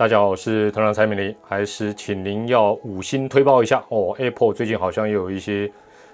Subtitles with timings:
[0.00, 4.14] 大家好，我是团长蔡美玲，还是请您要五星推报一下哦。
[4.16, 5.70] Apple 最近好像有一些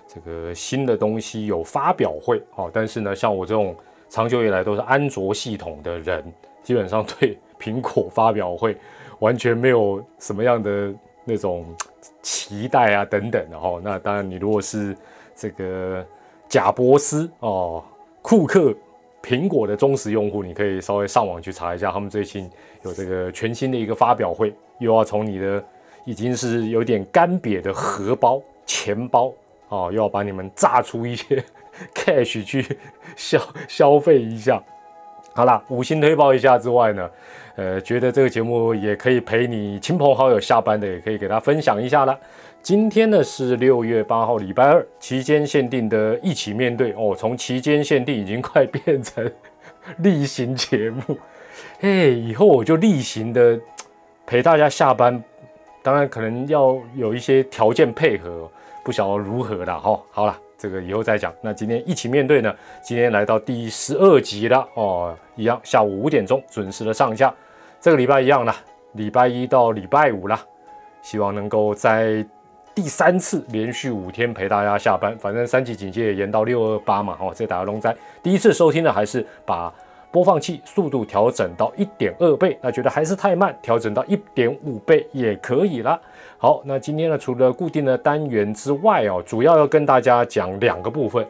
[0.09, 3.77] 这个新的东西有发表会哦，但是呢，像我这种
[4.09, 6.21] 长久以来都是安卓系统的人，
[6.65, 8.77] 基本上对苹果发表会
[9.21, 10.93] 完全没有什么样的
[11.25, 11.65] 那种
[12.23, 13.81] 期待啊等等的哈。
[13.85, 14.97] 那当然，你如果是
[15.33, 16.05] 这个
[16.49, 17.85] 贾博斯哦，
[18.21, 18.75] 库克。
[19.27, 22.49] 苹果的忠实用户，你可以稍微上网去查一下，他们最近
[22.83, 25.63] 有这个全新的一个发表会，又要从你的
[26.05, 29.33] 已经是有点干瘪的荷包、钱包
[29.69, 31.43] 啊，又要把你们榨出一些
[31.93, 32.65] cash 去
[33.17, 34.63] 消消费一下。
[35.35, 37.11] 好啦，五星推报一下之外呢，
[37.57, 42.17] 呃，觉得这个节目也可以陪你亲朋好友下班的，也可以给他分享一下了。
[42.63, 47.15] 今天呢是六月八号，礼拜二，期间限定的一起面对哦。
[47.17, 49.31] 从期间限定已经快变成
[49.99, 51.17] 例行节目，
[51.81, 53.57] 哎，以后我就例行的
[54.27, 55.23] 陪大家下班，
[55.81, 58.51] 当然可能要有一些条件配合，
[58.85, 60.03] 不晓得如何了哈。
[60.11, 61.33] 好了，这个以后再讲。
[61.41, 67.33] 那今天一起面对呢，今天来到第十二集了哦，一样下午五点钟准时的上架。
[67.81, 68.53] 这个礼拜一样了，
[68.95, 70.37] 礼拜一到礼拜五了，
[71.01, 72.27] 希望能够在。
[72.77, 77.97] 第三次连续五天陪大家下班，反正三级警戒也延到六二八嘛，哦，这打个龙灾。
[78.23, 79.73] 第一次收听的还是把
[80.11, 85.99] 播放器速度调整到一点二倍，那觉得还是太慢，调整到一点五倍也可以了。
[86.37, 91.27] 好，那今天呢，除了固定的单元之外哦，主要要跟大家讲两个部分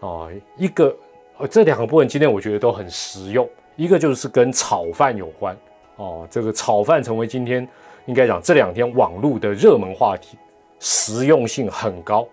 [0.00, 0.94] 哦，一个
[1.38, 5.56] 呃这两个部分今天我觉得都很实用，一个就是跟炒饭有关
[5.96, 7.66] 哦，这个炒饭成为今天
[8.04, 10.36] 应该讲这两天网络的热门话题。
[10.84, 12.26] 实用性很高，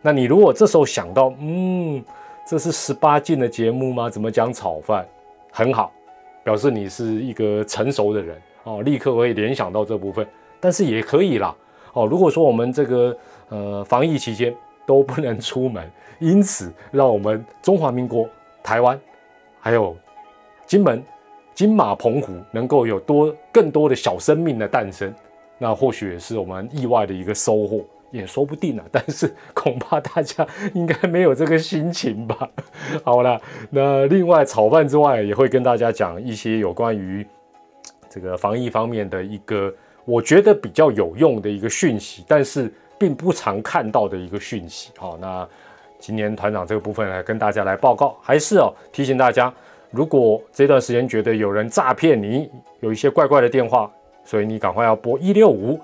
[0.00, 2.00] 那你如果这时候想到，嗯，
[2.46, 4.08] 这是十八禁的节目吗？
[4.08, 5.04] 怎么讲炒饭？
[5.50, 5.92] 很好，
[6.44, 10.24] 表示你是一个成熟的人哦，立刻会联想到这部分。
[10.60, 11.52] 但是也可以啦，
[11.94, 13.18] 哦，如果说我们这个
[13.48, 14.54] 呃防疫期间
[14.86, 15.90] 都不能出门，
[16.20, 18.28] 因此让我们中华民国
[18.62, 18.96] 台湾
[19.58, 19.96] 还有
[20.64, 21.02] 金门
[21.54, 25.12] 金马澎湖能够有多更多的小生命的诞生，
[25.58, 27.84] 那或许也是我们意外的一个收获。
[28.16, 32.48] 也说不定啊，但是 恐怕大家应该没有这个心情吧。
[33.04, 33.40] 好了，
[33.70, 37.26] 那另外炒饭之外，也会跟大家讲一些有关于
[38.08, 39.72] 这个防疫方面的一个
[40.04, 44.90] 我觉得比较有用的一个讯息，但是并不常看到的一个讯息。
[44.96, 45.46] 好，那
[45.98, 49.52] 今年团长这个部分来跟大家来报告，还是哦提醒大家，
[49.90, 52.50] 如果这段时间觉得有人诈骗你，
[52.80, 53.90] 有一些怪怪的电话，
[54.24, 55.80] 所以你赶快要拨一六五。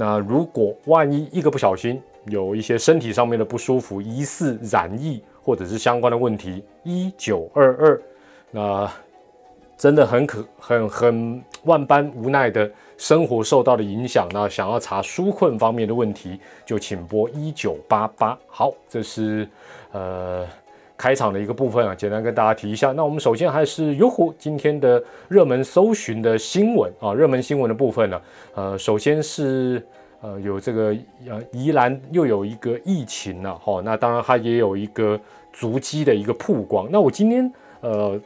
[0.00, 8.00] 那如果万一一个不小心有一些身体上面的不舒服，疑似染疫或者是相关的问题，一九二二，
[8.52, 8.88] 那
[9.76, 18.38] 真的很可很很万般无奈的生活受到了影响，那想要查纾困方面的问题，就请拨一九八八。
[18.46, 19.48] 好，这是
[19.90, 20.46] 呃。
[20.98, 22.90] 开场的一个部分啊，简单跟大家提一下。
[22.90, 28.20] 那我们首先还是优虎今天的热门搜寻的新闻啊，热门新闻的部分呢，
[28.56, 29.80] 呃，首先是
[30.20, 30.94] 呃有这个
[31.28, 35.18] 呃宜兰又有一个疫情了哈，那当然它也有一个
[35.52, 36.88] 足迹的一个曝光。
[36.90, 37.50] 那我今天
[37.80, 38.20] 呃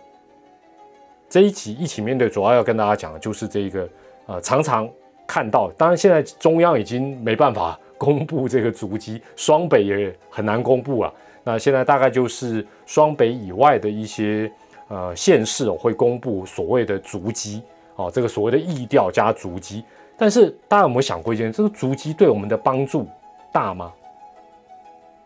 [1.29, 3.87] 这一集一起面对，主要要跟大家讲的就是这个
[4.25, 4.89] 呃常常
[5.27, 11.13] 看到，当然现在中央已经没办法公布这个足迹，双北也很难公布了。
[11.45, 14.51] 那现在大概就是双北以外的一些
[14.87, 17.63] 呃县市哦，会公布所谓的足迹
[17.97, 19.83] 哦，这个所谓的疫调加足迹。
[20.17, 23.09] 但是大家有没有想过一件，这个足迹对我们的帮助
[23.53, 23.93] 大吗？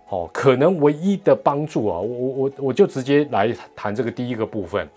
[0.09, 4.89] 哦，可能唯一的帮助啊，我我我就直接来谈这个第一个部分，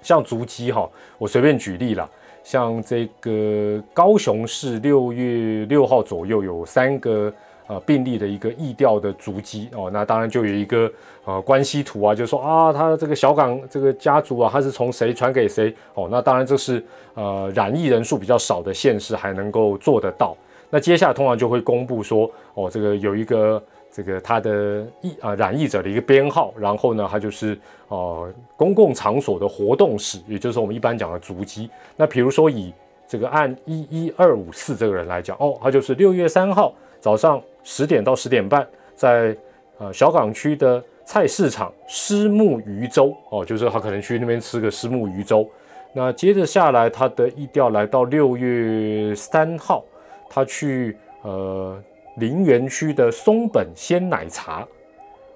[0.00, 2.08] 像足迹哈，我随便举例了，
[2.42, 7.30] 像这个高雄市六月六号左右有三个。
[7.68, 10.88] 呃，病例的一个疫调的足迹哦，那当然就有一个
[11.24, 16.80] 呃关系图啊，就说啊，他这个小港这个家族啊，他是从谁传给谁哦，那当然这是
[17.14, 20.36] 呃染疫人数比较少的县市还能够做得到。
[20.70, 23.60] 那接下来通常就会公布说哦，这个有一个
[23.90, 27.58] 这个他的疫啊染疫者的一个编号，然后呢，他就是
[27.88, 31.68] 哦公共场所的活动史，也就是我们一般讲的足迹。
[31.96, 32.72] 那比如说以
[33.08, 37.42] 这个按一一二五四这个人来讲哦，他就是六月三号早上。
[37.68, 38.64] 十点到十点半，
[38.94, 39.36] 在
[39.78, 45.44] 呃小港区的菜市场虱目鱼粥哦，就是他可能去那边吃个虱目鱼粥。
[45.92, 49.84] 那接着下来，他的意调来到六月三号，
[50.30, 51.76] 他去呃
[52.18, 54.64] 林园区的松本鲜奶茶。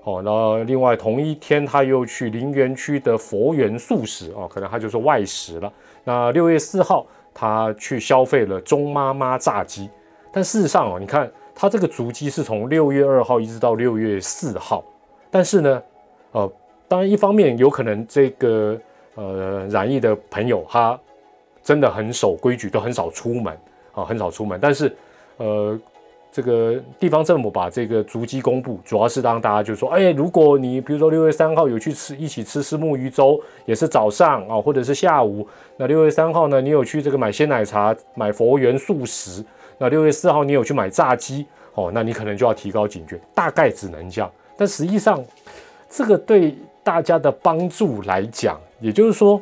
[0.05, 5.73] 哦，那另外同一天他又去林园区的佛缘素食哦，可能他就是外食了。
[6.05, 7.05] 那六月四号
[7.35, 9.91] 他去消费了钟妈妈炸鸡，
[10.33, 14.85] 但事实上哦，你看他这个足迹是从六月二号一直到六月四号，
[15.31, 15.83] 但是呢，
[16.33, 16.53] 呃，
[16.89, 18.79] 当然一方面有可能这个
[19.15, 20.99] 呃染疫的朋友他
[21.63, 23.57] 真的很守规矩，都很少出门
[23.93, 24.95] 啊，很少出门，但是
[25.37, 25.79] 呃。
[26.33, 33.37] 这个地方政府把这个足迹公布，主要是让大家就说，哎，如果你比如说六月三号有去吃一起吃吃木鱼粥，
[33.67, 35.45] 也是早上啊，或者是下午，
[35.77, 39.45] 那六月三号呢，你有去这个买鲜奶茶、买佛缘素食，
[39.81, 44.31] 那六月四号你有去买炸鸡，哦，那你可能就要提高警觉，大概只能这样。
[44.57, 45.25] 但实际上，
[45.89, 46.55] 这个对
[46.85, 49.41] 大家的帮助来讲，也就是说，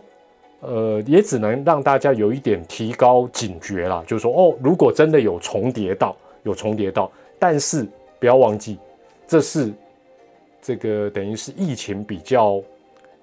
[0.60, 6.16] 呃，也只能让大家有一点提高警觉啦，就是说，哦，如果真的有重叠到。
[6.44, 7.86] 有重叠到，但是
[8.18, 8.78] 不要忘记，
[9.26, 9.70] 这是
[10.62, 12.62] 这个等于是疫情比较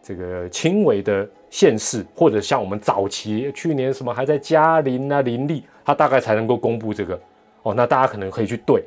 [0.03, 7.18] 这个轻微的县市，或者像我们早期去年什么还在嘉林啊林立，它大概才能够公布这个
[7.63, 7.74] 哦。
[7.74, 8.84] 那大家可能可以去对，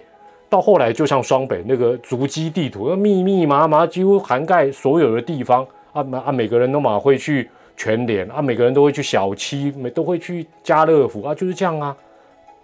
[0.51, 11.97] 到后来就像双北那个足迹地图，密密麻麻，几乎涵盖所有的地方啊啊，每个人都马会去全联啊，每个人都会去小七，每都会去家乐福啊，就是这样啊。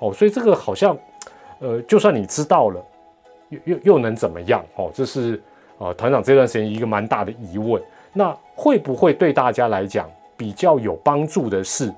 [0.01, 0.95] 哦，所以这个好像。
[1.61, 2.85] 呃，就算你知道了，
[3.49, 4.63] 又又又能怎么样？
[4.75, 5.41] 哦，这是
[5.79, 7.81] 啊，团长这段时间一个蛮大的疑问。
[8.13, 11.93] 那会不会对大家来讲比较有帮助的是，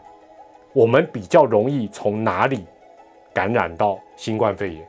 [0.73, 2.65] 我们比较容易从哪里
[3.33, 4.89] 感染到新冠肺炎？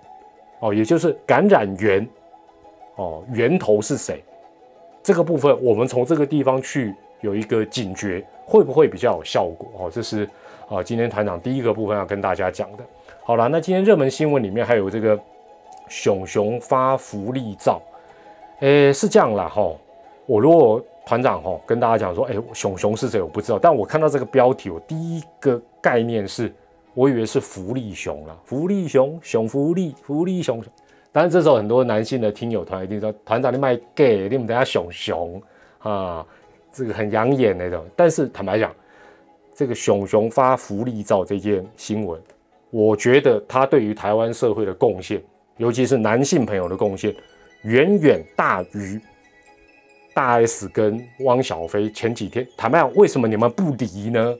[0.59, 2.07] 哦，也就是感染源
[2.95, 4.23] 哦，源头是谁？
[5.03, 9.67] 这个部分我们从这个地方去有一个警觉，会不会比较有效果？
[9.77, 10.27] 哦，这是
[10.69, 12.83] 啊，今天团长第一个部分要跟大家讲的。
[13.23, 15.19] 好了，那今天热门新闻里面还有这个
[15.87, 17.81] 熊熊发福利照，
[18.59, 19.71] 诶，是这样啦哈。
[20.25, 23.21] 我如果团长吼跟大家讲说，诶，熊熊是谁？
[23.21, 23.57] 我不知道。
[23.57, 26.53] 但我看到这个标题，我第一个概念是，
[26.93, 30.61] 我以为是福利熊了，福利熊，熊福利，福利熊。
[31.13, 35.41] 当然，这时候很多男性的听友团一定说，团长你卖 gay，你们等下熊熊
[35.79, 36.25] 啊，
[36.73, 37.85] 这个很养眼那种。
[37.95, 38.75] 但是坦白讲，
[39.55, 42.21] 这个熊熊发福利照这件新闻。
[42.69, 45.23] 我觉得他对于台湾社会的贡献，
[45.55, 47.15] 尤其是男性朋友的贡献，
[47.61, 48.99] 远远大于
[50.17, 52.43] 大 S 跟汪小菲前几天。
[52.57, 54.35] 坦白讲，为什么你们不离呢？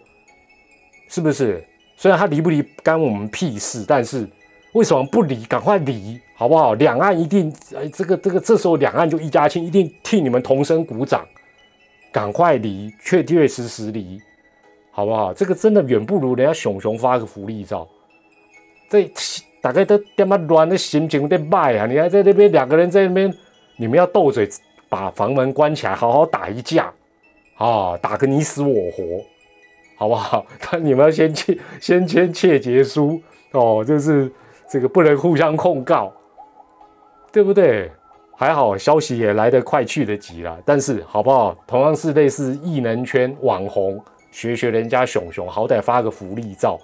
[1.08, 1.64] 是不是？
[1.96, 4.28] 虽然他离不离干我们屁事，但是
[4.72, 5.46] 为什么不离？
[5.46, 6.74] 赶快离，好不好？
[6.74, 11.24] 两岸一定，哎，这个这个，这时候两岸就一家亲，一定替你们同声鼓掌。
[12.12, 14.20] 赶快离，确确实实离，
[14.90, 15.32] 好不好？
[15.32, 17.88] 这个真的远不如人家熊熊发个福利照。
[18.90, 19.08] 这
[19.62, 21.86] 大概都点么乱的心情在卖啊！
[21.86, 23.32] 你还在那边两个人在那边，
[23.76, 24.50] 你们要斗嘴，
[24.90, 26.92] 把房门关起来，好好打一架
[27.58, 29.04] 啊，打个你死我活，
[29.98, 30.46] 好不好？
[30.72, 34.32] 但你们要先签 先签切结书哦，就是
[34.70, 36.14] 这个不能互相控告，
[37.32, 37.92] 对不对？
[38.40, 41.56] 还好消息也来得快去得急了，但是好不好？
[41.66, 44.00] 同样是类似艺能圈网红，
[44.32, 46.80] 学学人家熊熊，好歹发个福利照。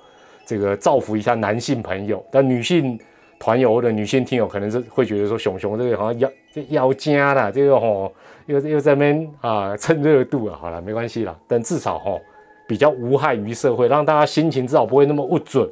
[0.46, 3.00] 这个造福一下男性朋友，但女性
[3.40, 8.14] 团友或者女性听友可能是会觉得说，熊熊这个好像要这妖精了，这个吼
[8.46, 12.22] 又又在那边啊蹭热度啊，好了没关系了，但至少吼
[12.68, 15.68] 比较无害于社会，让大家心情至少不会那么不准。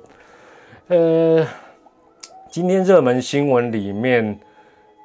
[0.88, 1.46] 呃，
[2.50, 4.39] 今天热门新闻里面，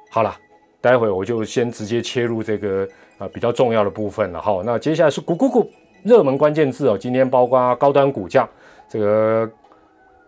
[0.09, 0.35] 好了，
[0.81, 2.87] 待会我就先直接切入这个
[3.19, 4.63] 啊比较重要的部分了哈。
[4.65, 5.69] 那接下来是股股股
[6.03, 8.49] 热门关键字哦，今天包括高端股价。
[8.89, 9.51] 这个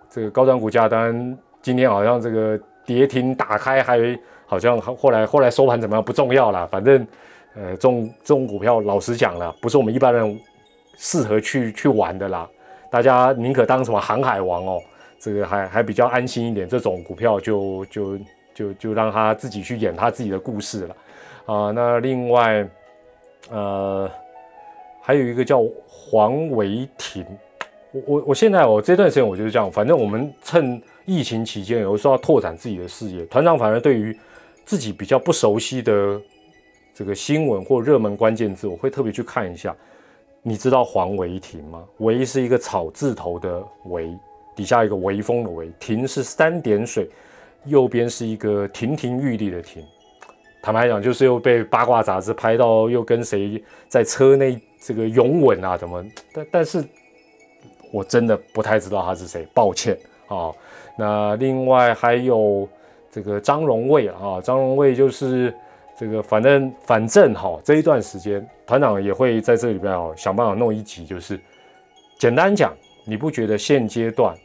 [0.09, 3.97] 这个高端股价，当然今天好像这个跌停打开，还
[4.49, 7.05] 好像后来后来收盘怎么样不重要了，反正
[7.53, 10.39] 呃，这种这种股票，老实讲了，不是我们一般人
[10.97, 12.49] 适合去去玩的啦。
[12.89, 14.81] 大家宁可当什么航海王哦，
[15.19, 16.67] 这个还还比较安心一点。
[16.67, 18.17] 这种股票就就
[18.55, 20.95] 就就让他自己去演他自己的故事了
[21.45, 21.69] 啊。
[21.69, 22.67] 那另外
[23.51, 24.09] 呃，
[24.99, 27.23] 还有一个叫黄维廷。
[27.91, 33.25] 我我我现在我这段时间我就是这样，反正我们趁疫情期间，有时候要拓展自己的视野。
[33.25, 34.15] 团长反而对于
[34.69, 36.21] 自己比较不熟悉的
[36.93, 39.75] 这个新闻或热门关键字，我会特别去看一下。
[40.43, 41.83] 你知道黄维亭吗？
[41.97, 44.15] 维是一个草字头的维，
[44.55, 47.09] 底下一个微风的微，庭是三点水，
[47.65, 49.83] 右边是一个亭亭玉立的亭。
[50.61, 55.75] 坦白讲，就是又被八卦杂志拍到，又跟谁在车内这个拥吻啊？
[55.75, 56.05] 怎么？
[56.31, 56.85] 但但是。
[57.91, 59.97] 我真的不太知道他是谁，抱歉
[60.27, 60.53] 啊。
[60.95, 62.69] 那另外还有
[63.11, 65.53] 这个张荣卫啊，张荣卫就是
[65.97, 71.39] 这个，反正反正哈，这一段时间团长也会在这里边哦，想办法弄一集，就是
[72.17, 72.73] 简单讲，
[73.05, 74.35] 你不觉得现阶段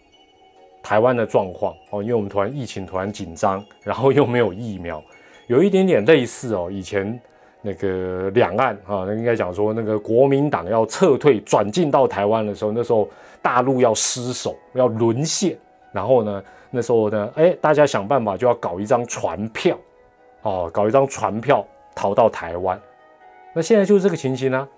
[0.83, 5.03] 台湾的状况哦，因为我们突然疫情突然紧张，然后又没有疫苗，
[5.47, 7.21] 有一点点类似哦，以前
[7.63, 13.09] 那个两岸啊，那应该讲说那个国民党要撤退转进到台湾的时候，那时候
[13.41, 15.57] 大陆要失守要沦陷，
[15.93, 16.43] 然后呢，
[16.75, 19.79] 那时候呢，哎，大家想办法就要搞一张船票
[20.43, 21.65] 哦，搞一张船票
[21.95, 22.81] 逃到台湾。
[23.55, 24.69] 那现在就是这个情形呢。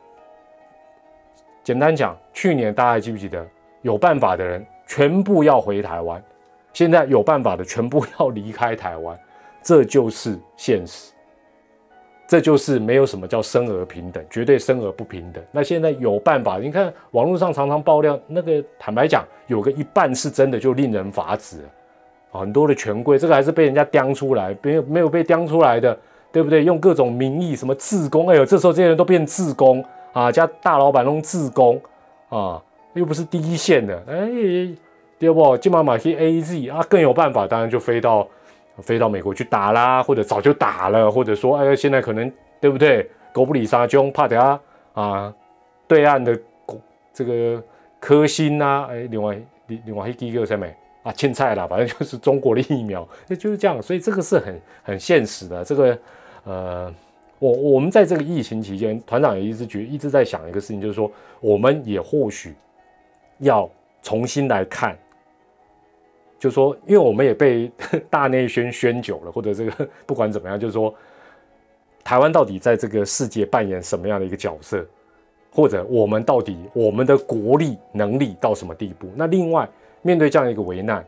[1.64, 3.44] 简单讲，去年大家还记不记得，
[3.80, 6.22] 有办法的人全部要回台湾，
[6.74, 9.18] 现在有办法的全部要离开台湾，
[9.62, 11.12] 这就是现实，
[12.28, 15.42] 这就是没有什么叫生而平等，绝对生而不平等。
[15.50, 21.64] 那现在有办法，你看网络上常常爆料，那个坦白讲，有个一半是真的，就令人发指
[22.30, 25.98] 很多的权贵，这个还是被人家刁出来，没有没有被刁出来的，
[26.30, 26.64] 对不对？
[26.64, 29.84] 用各种名义，什么自工，哎呦，这时候这些人都变自工。
[30.12, 31.78] 啊，加大老板弄自工
[32.30, 32.58] 啊，
[32.94, 34.26] 又不是第一线的，哎，
[35.18, 35.54] 对不？
[35.58, 38.26] 金马马去 A Z 啊，更有办法，当然就飞到
[38.78, 43.06] 飞到美国去打啦，或者早就打了，或者说，哎，现在可能对不对？
[43.30, 44.58] 狗不理沙中，怕等下
[44.94, 45.34] 啊，
[45.86, 46.34] 对岸的
[47.12, 47.62] 这个
[48.00, 50.66] 科兴啊，哎，另外另另外一个什么
[51.06, 55.98] 啊，青菜啦，反正就是中国的疫苗，那就是这样，所以这个是很很现实的，这个
[56.44, 56.94] 呃。
[57.38, 62.54] 我我们在这个疫情期间，团长也一直觉一直在想一个事情，就是说，我们也或许
[63.40, 63.68] 要
[64.02, 64.96] 重新来看，
[66.38, 67.70] 就说，因为我们也被
[68.08, 70.94] 大内宣宣久了，或者这个不管怎么样，就是说，
[72.02, 74.82] 台湾到底在这个世界扮演什么样的一个角色，
[75.50, 79.08] 或者我们到底我们的国力能力到什么地步？
[79.14, 79.68] 那另外，
[80.06, 81.04] 面对这样一个危难，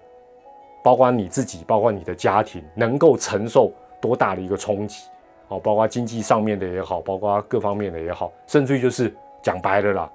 [0.82, 5.04] 包括你自己，包括你的家庭，能够承受多大的一个冲击？
[5.46, 10.10] 哦，包括经济上面的也好，包括各方面的也好，甚至于就是讲白了啦，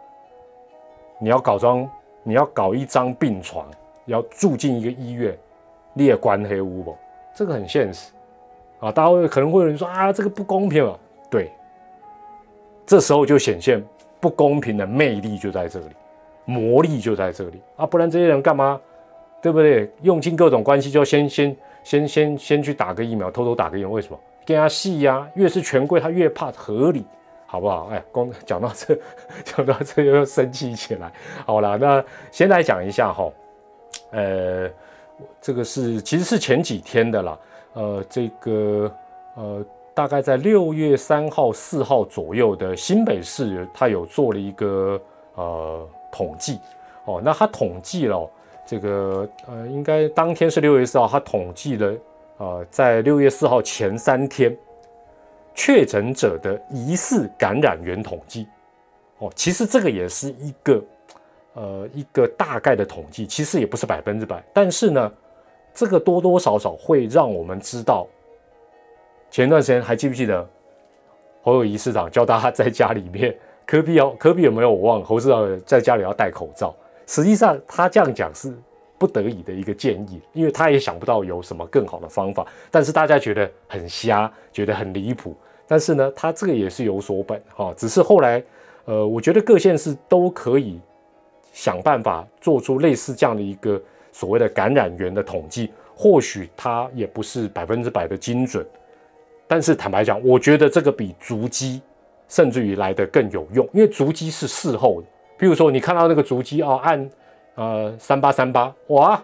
[1.17, 1.89] 你要搞张，
[2.23, 3.65] 你要搞一张病床，
[4.05, 5.33] 要住进一个医院，
[5.93, 6.97] 列关黑屋不？
[7.33, 8.11] 这个很现实
[8.81, 8.91] 啊！
[8.91, 10.99] 大家会可能会有人说啊，这个不公平啊。
[11.31, 11.49] 对，
[12.85, 13.83] 这时候就显现
[14.19, 15.95] 不公平的魅力就在这里，
[16.45, 17.85] 魔力就在这里啊！
[17.85, 18.79] 不然这些人干嘛？
[19.41, 19.91] 对不对？
[20.01, 24.19] 用尽各种关系，就先先先先先去打个疫苗，偷偷打个疫苗，为什么？
[24.45, 27.05] 跟他细呀，越是权贵，他越怕合理，
[27.45, 27.87] 好不好？
[27.91, 28.97] 哎，光讲到这，
[29.43, 31.11] 讲到这又生气起来。
[31.45, 33.31] 好了，那先来讲一下哈，
[34.11, 34.69] 呃，
[35.41, 37.39] 这个是其实是前几天的啦，
[37.73, 38.91] 呃，这个
[39.35, 45.01] 呃，大概在六月三号、四号左右的新北市，他有做了一个
[45.35, 46.59] 呃统计
[47.05, 48.29] 哦，那他统计了
[48.65, 51.93] 这个呃，应该当天是六月四号，他统计了。
[52.37, 54.57] 呃，在六月四号前三天，
[55.53, 58.47] 确诊者的疑似感染源统计，
[59.19, 60.83] 哦，其实这个也是一个，
[61.53, 65.11] 呃，一个大概的统计，其实也不是百分之百，但是呢，
[65.75, 68.07] 这个多多少少会让我们知道，
[69.29, 70.45] 前段时间还记不记得
[71.43, 73.33] 侯友谊市长教大家在家里面，
[73.65, 76.75] 科比要科比有没有我忘了，侯市长在家里要戴口罩，
[77.07, 78.53] 实际上他这样讲是。
[78.95, 85.35] 不得已的一个建议，因为他也想不到有什么更好的方法，但是大家觉得很瞎，觉得很离谱。
[85.67, 88.41] 但是呢，他这个也是有所本哈，只是后来，
[88.85, 90.79] 呃，我觉得各县市都可以
[91.51, 93.81] 想办法做出类似这样的一个
[94.13, 98.65] 所谓的感染源的统计，或许它也不是百分之百的精准，
[99.49, 101.81] 但是坦白讲，我觉得这个比足迹
[102.27, 107.09] 甚至于来的更有用，因为足迹是事后的，比如说你看到那个足迹啊，按。
[107.55, 109.23] 呃，三八三八，哇，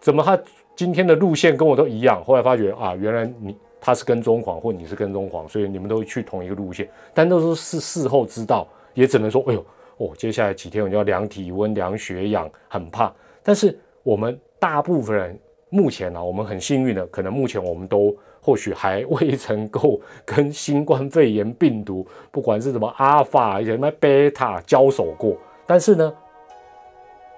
[0.00, 0.38] 怎么他
[0.76, 2.22] 今天的路线跟我都一样？
[2.22, 9.64] 后来发觉啊，原来你他是跟踪狂，或你是跟踪狂，所以你们都去同一个路线，但都是事后知道，也只能说，哎呦，
[9.96, 13.10] 哦，接下来几天我就要量体温、量血氧，很怕。
[13.42, 26.12] 但是我们大部分人目前呢，我们很幸运的，可能目前我们都或许还未曾够跟新冠肺炎病毒， 不管是什么阿尔法、什么贝塔交手过，但是呢。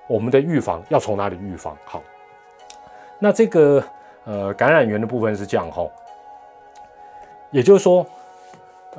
[0.09, 1.75] 我们的预防要从哪里预防？
[1.87, 2.03] 好，
[3.19, 3.83] 那这个
[4.25, 5.87] 呃感染源的部分是这样哈，
[7.51, 8.05] 也就是说，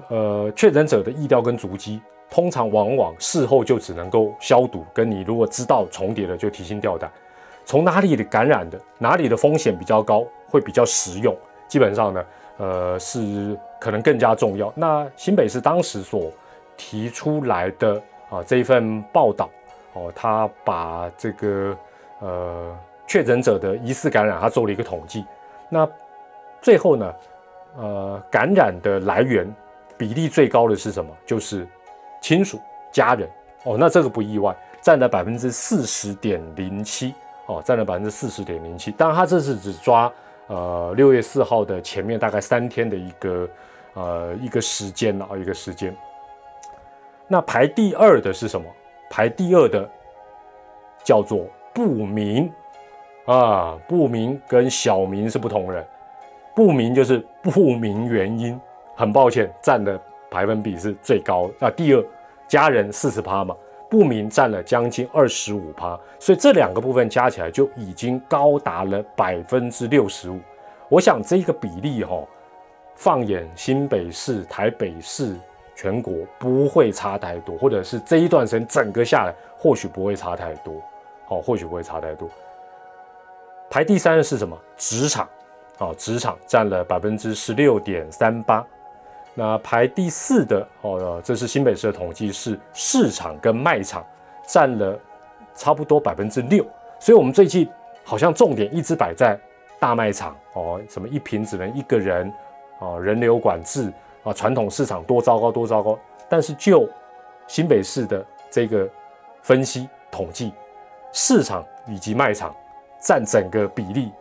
[0.08, 7.12] 呃确诊者的意调跟足迹，通常往往事后就只能够消毒，跟你如果知道重叠了就提心吊胆。
[7.64, 11.36] 从哪里的感染的，哪里的风险比较高，会比较实用。
[11.74, 12.26] 基本上呢，
[12.58, 14.72] 呃是可能更加重要。
[14.76, 16.32] 那新北市当时所
[16.78, 18.00] 提出来的
[18.30, 19.50] 啊这一份报道。
[19.94, 21.76] 哦，他把这个
[22.20, 22.78] 呃
[23.08, 25.26] 确诊者的疑似感染，他做了一个统计。
[25.68, 25.90] 那
[26.62, 27.14] 最后呢，
[27.76, 29.52] 呃，感染的来源
[29.98, 31.12] 比例最高的是什么？
[31.26, 31.68] 就是
[32.22, 32.60] 亲属、
[32.92, 33.28] 家人。
[33.64, 34.56] 哦，那这个不意外。
[34.80, 37.16] 占了百分之四十点零七
[37.48, 38.92] 哦，占了百分之四十点零七。
[38.92, 40.12] 当然，他这是只抓
[40.48, 43.50] 呃六月四号的前面大概三天的一个
[43.94, 45.96] 呃一个时间了啊，一个时间。
[47.28, 48.68] 那排第二的是什么？
[49.10, 49.90] 排第二的
[51.04, 52.52] 叫做不明
[53.26, 55.86] 啊，不明跟小明是不同人，
[56.56, 58.60] 不明就是不明原因，
[58.96, 61.70] 很抱歉，占的百分比是最高啊。
[61.72, 62.04] 第二，
[62.48, 63.56] 家人四十趴嘛，
[63.94, 70.40] 不明占了将近二十五趴，所以这两个部分加起来就已经高达了百分之六十五。
[70.90, 72.26] 我想这个比例哈，
[72.96, 75.36] 放眼新北市、台北市。
[75.76, 80.74] 全国不会差太多，或者是这一段时间整个下来，或许不会差太多，
[81.26, 82.30] 好，或许不会差太多。
[83.72, 84.56] 排第三的是什么？
[84.78, 85.28] 职场，
[85.80, 88.66] 哦，职场占了百分之十六点三八。
[89.34, 94.06] 那排第四的，哦，这是新北市的统计，是市场跟卖场
[94.46, 95.00] 占了
[95.56, 96.66] 差不多百分之六。
[97.00, 97.70] 所以，我们最近
[98.04, 99.40] 好像重点一直摆在
[99.80, 102.34] 大卖场，哦，什么一瓶只能一个人，
[102.80, 103.92] 哦，人流管制。
[104.24, 106.00] 啊，传统市场多糟糕，多糟糕！
[106.30, 106.88] 但是就
[107.46, 108.88] 新北市的这个
[109.42, 110.54] 分析统计，
[111.12, 112.56] 市场以及卖场
[113.02, 114.14] 占整个比例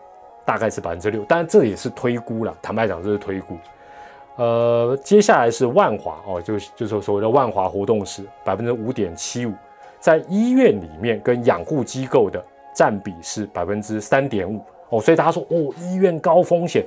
[0.45, 2.53] 大概是百分之六，当然这也是推估了。
[2.61, 3.57] 坦白讲，这是推估。
[4.37, 9.53] 呃，接下来是万华哦，就就是所谓的万华活动室，百分之五点七五，
[10.01, 12.43] 在医院里面跟养护机构的
[12.75, 16.85] 占比是百分之三点五哦，所以大家说哦，医院高风险。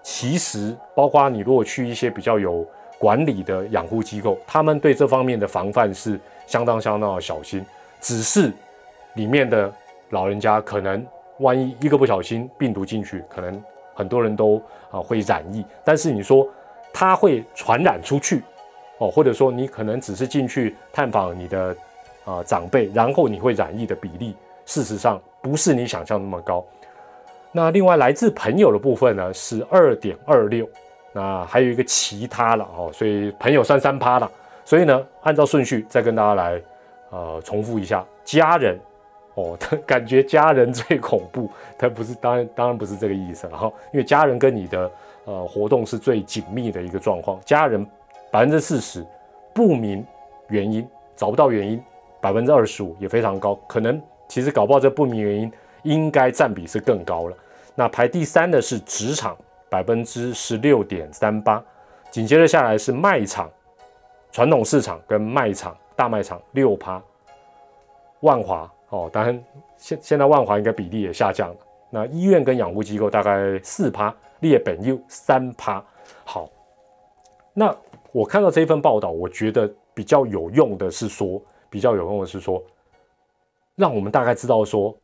[0.00, 2.64] 其实，包括你如果去一些比较有
[2.98, 7.66] 管理的养护机构，他们对这方面的防范是相当相当的小心。
[8.00, 8.50] 只是
[9.14, 9.70] 里面的
[10.10, 11.04] 老人家可能
[11.40, 13.62] 万一一个不小心病毒进去，可能
[13.92, 15.66] 很多人都啊会染疫。
[15.84, 16.48] 但是你说
[17.00, 18.42] 它会传染出去
[18.98, 21.76] 哦，或者说你可能只是进去探访你的
[22.24, 24.34] 啊长辈，然后你会染疫的比例，
[24.66, 26.66] 事实上不是你想象那么高。
[27.52, 30.68] 那另外来自朋友的部分呢是二点二六，
[31.12, 34.28] 那还有一个其他了哦，所以朋友算三趴了。
[34.64, 36.60] 所以呢，按照顺序再跟大家来
[37.10, 38.76] 呃重复一下，家人
[39.34, 44.90] 哦， 感觉家人最恐怖，他不是当然当然不是这个意思了哈，因为家人跟你的
[45.28, 47.86] 呃活动是最紧密的一个状况，家人
[48.32, 49.06] 百分之四十
[49.54, 50.02] 不明
[50.48, 51.78] 原因找不到原因，
[52.20, 55.52] 百分之二十五也非常高，可能其实搞不好这不明原因。
[55.84, 57.36] 应该占比是更高了。
[57.76, 59.36] 那排第三的是职场，
[59.70, 61.64] 百分之十六点三八。
[62.10, 63.48] 紧接着下来是卖场，
[64.32, 67.00] 传统市场跟卖场大卖场六趴。
[68.20, 69.44] 万华哦，当然
[69.76, 71.56] 现现在万华应该比例也下降了。
[71.90, 75.84] 那医院跟养护机构大概四趴，列本又三趴。
[76.24, 76.48] 好，
[77.54, 77.74] 那
[78.12, 82.62] 我看到这一份报道，我觉得比较有用的是说，比较有用的是说，
[83.74, 84.96] 让我们大概知道说。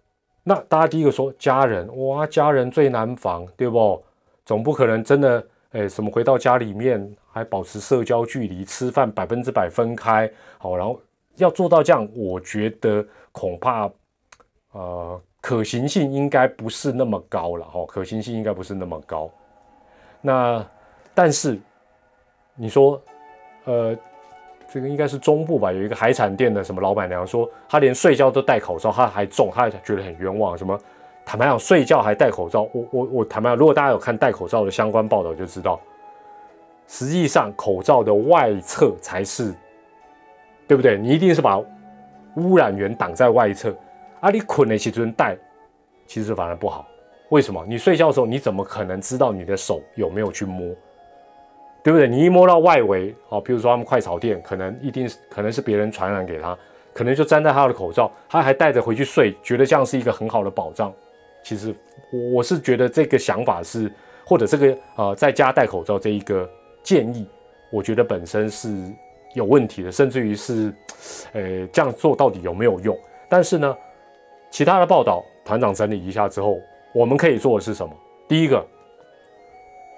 [0.46, 4.02] 那大家第一个说家人哇，家人最难防，对不？
[4.44, 11.00] 总不可能真的哎，什么回到家里面还保持社交距离，吃饭百分之百分开，好，然后
[11.36, 13.90] 要做到这样，我觉得恐怕
[14.72, 19.30] 呃可行性应该不是那么高了哈，可行性应该不是那么高。
[20.22, 20.66] 那
[21.12, 21.60] 但是
[22.54, 22.98] 你说
[23.64, 23.94] 呃。
[24.66, 30.58] 这个应该是中部吧，有一个海产店的什么老板娘说，她连睡觉都戴口罩，她还中，她觉得很冤枉。
[30.58, 30.76] 什么
[31.24, 35.78] 坦白讲，睡觉还戴口罩，我我我坦白讲，如果大家有看戴口罩的相关报道，就知道，
[36.88, 39.54] 实际上口罩的外侧才是，
[40.66, 40.98] 对不对？
[40.98, 41.60] 你一定是把
[42.36, 43.72] 污染源挡在外侧，
[44.24, 45.36] 啊，你捆的其中戴，
[46.06, 46.88] 其实反而不好。
[47.28, 47.62] 为什么？
[47.68, 50.74] 你睡觉的时候，你怎么可能知道你的手有没有去摸？
[51.82, 52.08] 对不对？
[52.08, 56.56] 你一摸到外围，哦，比如说他们快炒店，可能一定是可能是别人传染给他，
[56.94, 60.90] 可能就粘在他的口罩，他还带着回去睡，觉得这样是一个很好的保障。
[61.42, 61.74] 其实
[62.32, 63.92] 我是觉得这个想法是，
[64.24, 66.48] 或者这个呃在家戴口罩这一个
[66.82, 67.28] 建议，
[67.70, 68.74] 我觉得本身是
[69.34, 70.72] 有问题的，甚至于是，
[71.34, 72.98] 呃，这样做到底有没有用？
[73.28, 73.76] 但是呢，
[74.54, 76.60] 其他的报道团长整理一下之后，
[76.94, 77.92] 我们可以做的是什么？
[78.28, 78.64] 第一个，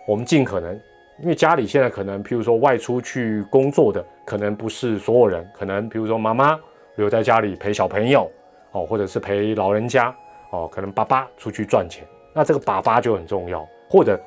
[0.09, 0.75] 我们尽可能。
[1.21, 6.59] 因为家里现在可能，譬如说外出去工作的，可能不是所有人，可能譬如说妈妈
[6.95, 8.31] 留在家里陪小朋友，
[8.73, 10.14] 哦，或者是陪老人家，
[10.49, 14.19] 哦，可能爸爸出去赚钱，那这个爸爸就很重要，或者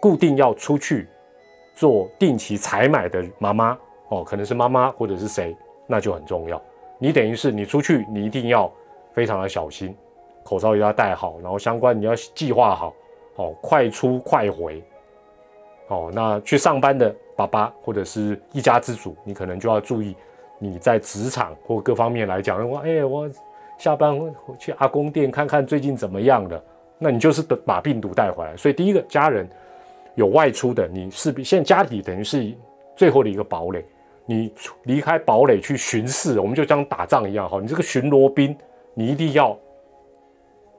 [0.00, 1.06] 固定要出去
[1.72, 6.60] 做定期采买的妈妈，哦，可能是妈妈或者是谁，那就很重要。
[6.98, 8.68] 你等于是你出去，你一定要
[9.12, 9.94] 非常的小心，
[10.42, 12.94] 口罩也要戴好，然后相关你要计划好，
[13.36, 14.82] 哦，快出快回。
[15.88, 20.16] 哦，那去上班的爸爸或者是一家之主，你可能就要注意，
[20.58, 23.30] 你在职场或各方面来讲，我哎，我
[23.76, 24.18] 下班
[24.58, 26.64] 去阿公店看看最近怎么样的，
[26.98, 28.56] 那你就是把病毒带回来。
[28.56, 29.46] 所以第一个家人
[30.14, 32.54] 有外出的，你势必现在家里等于是
[32.96, 33.84] 最后的一个堡垒。
[34.24, 34.50] 你
[34.84, 38.56] 离开堡垒去巡视，我们就像打仗一样，哈，你这个巡逻兵，
[38.94, 39.56] 你一定要，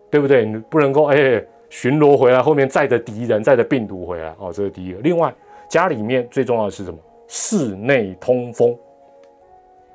[0.10, 0.45] 对不对？
[0.45, 4.99] 你不能够哎巡逻回来，后面载着敌人，载着病毒回来，哦，这是第一个。
[4.99, 5.34] 另外，
[5.67, 6.99] 家里面最重要的是什么？
[7.28, 8.78] 室内通风。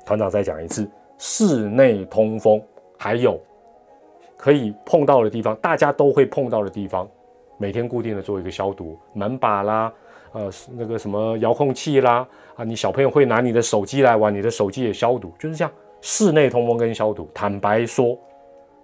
[0.05, 2.61] 团长再讲一次，室内通风，
[2.97, 3.39] 还有
[4.35, 7.07] 可以碰到的地方，大家都会碰到的地方，
[7.57, 9.93] 每天固定的做一个消毒，门把啦。
[10.31, 17.29] 呃，那个什么遥控器啦，啊，你小朋友会拿你的手机来玩，你的手机也消毒，就是这样，室内通风跟消毒。
[17.33, 18.17] 坦白说，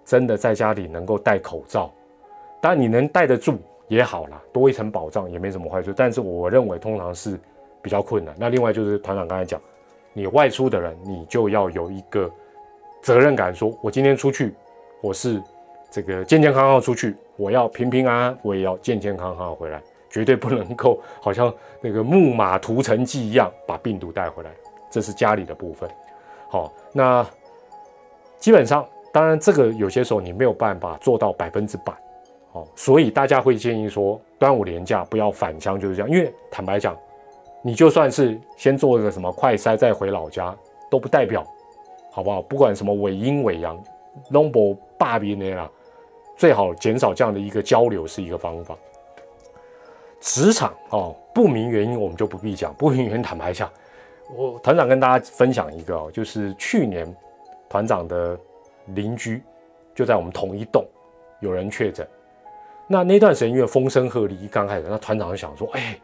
[0.03, 1.91] 真的在家里能够戴口罩，
[2.61, 5.93] 当然你能戴得住也好啦，多一层保障也没什么坏处。
[5.95, 7.39] 但是我认为通常是
[7.81, 8.35] 比较困难。
[8.37, 9.61] 那另外就是团长刚才讲，
[10.13, 12.29] 你外出的人，你就要有一个
[13.01, 14.53] 责任感，说我今天出去，
[15.01, 15.41] 我是
[15.89, 19.81] 这个健健康康出去，我要平平安安，我也要健健康康回来。
[20.07, 24.49] 绝对不能够好像那个木马屠城记一样把病毒带回来，
[24.89, 25.89] 这是家里的部分。
[26.49, 27.25] 好，那
[28.37, 31.93] 基本上，当然这个有些时候你没有办法做到百分之百。
[32.51, 36.09] 好，所以大家会建议说，端午连假不要返乡，就是这样。
[36.09, 36.95] 因为坦白讲，
[37.61, 40.55] 你就算是先做一个什么快筛再回老家，
[40.89, 41.45] 都不代表，
[42.11, 42.41] 好不好？
[42.43, 43.77] 不管什么伪阴伪阳
[44.29, 45.69] ，number 霸别那啦，
[46.37, 48.77] 最好减少这样的一个交流是一个方法。
[50.21, 52.73] 职场哦，不明原因我们就不必讲。
[52.75, 53.69] 不明原因坦白讲，
[54.33, 57.05] 我团长跟大家分享一个哦，就是去年
[57.69, 58.37] 团长的
[58.87, 59.41] 邻居
[59.93, 60.85] 就在我们同一栋，
[61.41, 62.07] 有人确诊。
[62.87, 65.97] 那那段时间因为风声鹤唳，刚开始，那团长就想说，哎，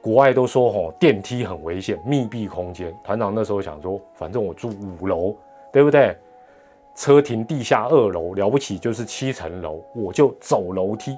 [0.00, 2.94] 国外都说哦，电梯很危险，密闭空间。
[3.02, 5.34] 团长那时候想说，反正我住五楼，
[5.72, 6.16] 对不对？
[6.94, 11.16] 车停地下二楼，了不起就是七层楼，我就走楼梯。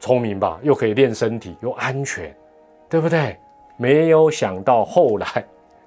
[0.00, 2.32] 聪明吧，又可以练身体，又安全，
[2.88, 3.36] 对不对？
[3.78, 5.26] 没有想到后来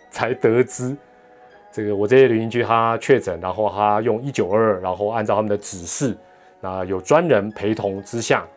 [0.09, 0.97] 才得知，
[1.71, 6.17] 这个我这些邻居他确诊，然后他用一九二，然后按照他们的指示，
[6.59, 8.47] 那有专人陪同之下，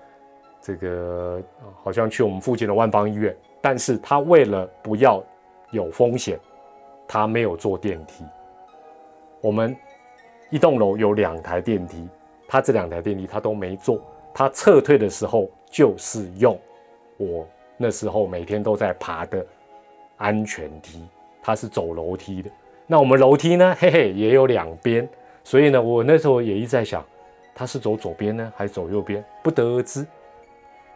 [0.62, 1.42] 这个
[1.83, 5.23] 好像去我们附近的万方医院，但是他为了不要
[5.70, 6.38] 有风险，
[7.07, 8.25] 他没有坐电梯。
[9.40, 9.77] 我们
[10.49, 12.09] 一栋楼有两台电梯，
[12.49, 14.01] 他这两台电梯他都没坐。
[14.33, 16.59] 他撤退的时候就是用
[17.18, 19.45] 我那时候每天都在爬的
[20.17, 21.07] 安全梯，
[21.43, 22.51] 他是走楼梯的。
[22.87, 23.77] 那我们楼梯呢？
[23.79, 25.09] 嘿嘿，也有两边，
[25.43, 27.05] 所以呢，我那时候也一直在想，
[27.55, 29.25] 他是走左边呢，还是走右边？
[29.43, 30.07] 不得而知，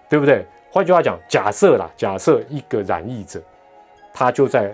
[0.08, 0.44] 对不对？
[0.70, 3.42] 换句话讲，假设啦，假设一个染疫者，
[4.12, 4.70] 他就在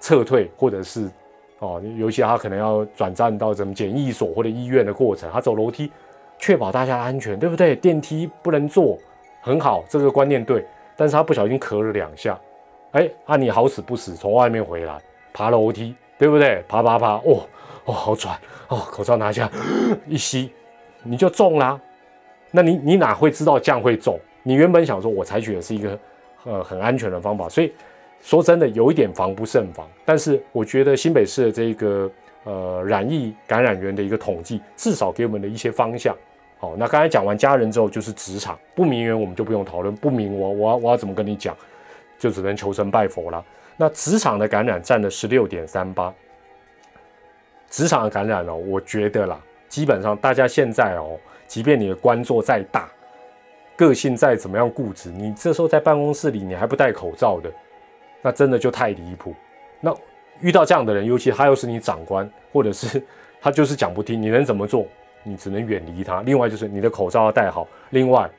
[0.00, 1.10] 撤退，或者是
[1.58, 5.90] 哦，尤其他可能要转战到什么检疫所或者医院的过程，他走楼梯。
[6.42, 7.76] 确保大家安全，对不对？
[7.76, 8.96] 电梯不能坐，
[9.42, 10.64] 很好，这个观念对。
[11.00, 12.38] 但是他不小心咳了两下，
[12.90, 15.00] 哎，啊，你好死不死从外面回来，
[15.32, 16.62] 爬楼梯，对不对？
[16.68, 17.48] 爬爬爬，哦
[17.86, 19.50] 哦，好喘，哦，口罩拿下，
[20.06, 20.52] 一吸，
[21.02, 21.80] 你就中啦。
[22.50, 24.20] 那你你哪会知道这样会中？
[24.42, 25.98] 你原本想说，我采取的是一个
[26.44, 27.72] 呃很安全的方法，所以
[28.20, 29.88] 说真的有一点防不胜防。
[30.04, 32.10] 但是我觉得新北市的这个
[32.44, 36.14] 呃染疫感染源的一个统计，至少给我们的一些方向。
[36.60, 39.94] 好，那刚才讲完家人之后，就是职场不明缘，我们就不用讨论。
[39.96, 41.56] 不明我，我我要怎么跟你讲，
[42.18, 43.42] 就只能求神拜佛了。
[43.78, 46.12] 那职场的感染占了十六点三八，
[47.70, 52.90] 职场的感染哦，我觉得啦，基本上大家现在哦，即便你的官做再大，
[53.74, 57.50] 个性再怎么样固执，你这时候在办公室里你还不戴口罩的，
[58.20, 59.34] 那真的就太离谱。
[59.80, 59.96] 那
[60.42, 63.02] 遇到这样的人，尤其他又是你长官，或者是
[63.40, 64.86] 他就是讲不听，你能怎么做？
[65.22, 66.22] 你只能远离他。
[66.22, 67.66] 另外就是你的口罩要戴好。
[67.90, 68.30] 另外，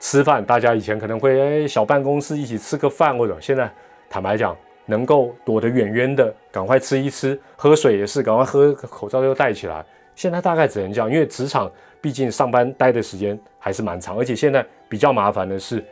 [0.00, 3.70] 吃饭大家以前可能会哎小办公室一起吃个饭或者现在
[4.08, 7.38] 坦白讲，能够躲得远远的，赶快吃一吃。
[7.56, 9.84] 喝水也是赶快喝，口罩又戴起来。
[10.14, 15.84] 现在大概只能这样，因为职场毕竟上班待的时间还是蛮长，而且现在比较麻烦的是，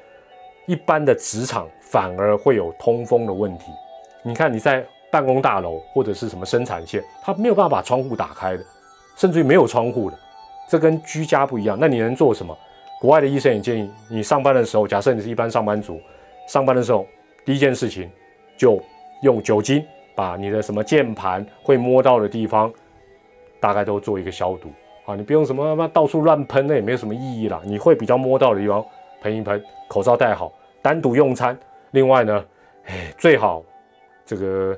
[0.67, 3.67] 一般的职场反而会有通风的问题。
[4.23, 8.65] 你看你在办公大楼或者是什么生产线，它没有办法把窗户打开的，
[9.17, 10.19] 甚至于没有窗户的。
[10.69, 12.57] 这跟居家不一样，那你能做什么？
[13.01, 16.01] 国外的医生也建议你上班的时候，假设你是一般上班族，
[16.49, 17.07] 上班的时候
[17.45, 18.11] 第一件事情
[18.57, 18.83] 就
[19.23, 22.73] 用酒精把你的什么键盘会摸到的地方，
[23.61, 24.71] 大概都做一个消毒
[25.05, 25.15] 啊。
[25.15, 27.61] 你不用什么到处乱喷，那也没有什么意义啦。
[27.65, 28.85] 你会比较摸到的地方
[29.21, 30.51] 喷一喷，口罩戴好，
[30.81, 31.57] 单独用餐。
[31.91, 32.45] 另外呢，
[32.87, 33.63] 哎，最好
[34.25, 34.77] 这个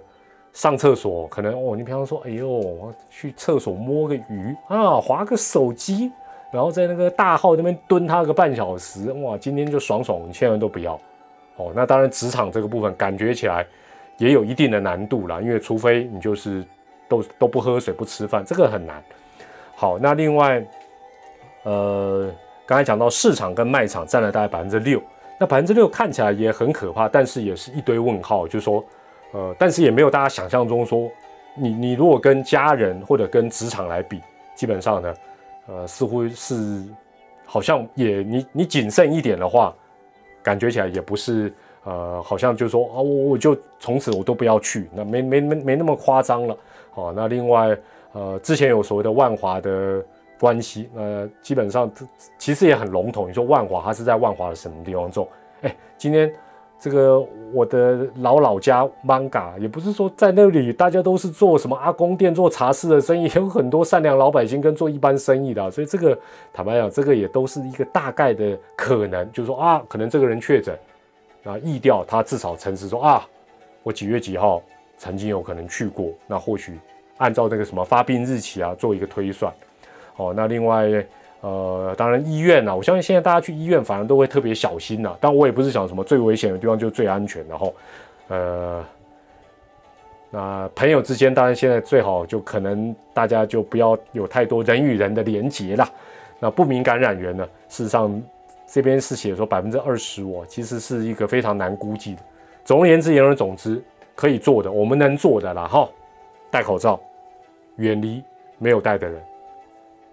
[0.59, 6.11] 上厕所可能哦，你比方说，哎呦，我去厕所摸个鱼啊，划个手机，
[6.51, 11.01] 然后在那个大号那边蹲他个半小时，哇，今天就爽爽，你千万都不要
[11.59, 11.71] 哦。
[11.77, 13.65] 那当然，职场这个部分感觉起来
[14.17, 16.65] 也有一定的难度啦，因为除非你就是
[17.09, 19.01] 都都不喝水不吃饭，这个很难。
[19.77, 20.61] 好，那另外，
[21.63, 22.29] 呃，
[22.67, 25.01] 刚才讲到市场跟卖场占了大概百分之六，
[25.39, 28.85] 那百分之六看起来也很可怕，但是也是一堆问号，就是说。
[29.33, 31.11] 呃，但是也没有大家想象中说，
[31.55, 34.21] 你你如果跟家人或者跟职场来比，
[34.55, 35.15] 基本上呢，
[35.67, 36.83] 呃，似乎是
[37.45, 39.75] 好像也你你谨慎一点的话，
[40.43, 41.53] 感觉起来也不是
[41.85, 46.57] 呃，好像就说啊，我我就从此我都不要去，那没没没没那么夸张了。
[46.91, 47.77] 好，那另外
[48.13, 50.03] 呃，之前有所谓的万华的
[50.41, 51.91] 关系，呃，基本上
[52.39, 53.29] 其实也很笼统。
[53.29, 55.29] 你说万华，它是在万华的什么地方种？
[55.61, 56.33] 哎，今天。
[56.81, 57.19] 这个
[57.53, 66.17] 我的老老家漫画也不是说在那里大家都是做什么阿公店做茶室的生意，有很多善良老百姓跟做一般生意的，所以这个
[66.53, 70.79] 坦白讲，这个也都是一个大概的可能，就是说啊，可能这个人确诊，
[71.45, 73.27] 啊，意调他至少诚实说啊，
[73.83, 74.63] 我几月几号
[74.97, 76.79] 曾经有可能去过，那或许
[77.17, 79.53] 按照那个什么发病日期啊做一个推算，
[80.17, 81.05] 哦，那另外。
[81.41, 85.17] 呃，当然医院呢，我相信现在大家去医院反而都会特别小心呐。
[85.21, 87.75] 但我也不是想什么最危险的地方就是最安全，然后，
[88.27, 88.85] 呃，
[90.31, 95.89] 那朋友之间当然现在最好就可能大家就不要有太多人与人的连结了。
[96.41, 98.21] 那不明感染源呢，事实上
[98.67, 102.23] 这边是写说百分之二十五，其实是一个非常难估计的。
[102.65, 103.81] 总而言之，言而总之，
[104.17, 105.89] 可以做的，我们能做的啦，哈，
[106.51, 106.99] 戴口罩，
[107.77, 108.23] 远离
[108.59, 109.23] 没有戴的人，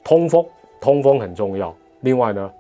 [0.04, 0.46] 通风。
[0.86, 1.76] 通风很重要。
[2.02, 2.52] 另外呢，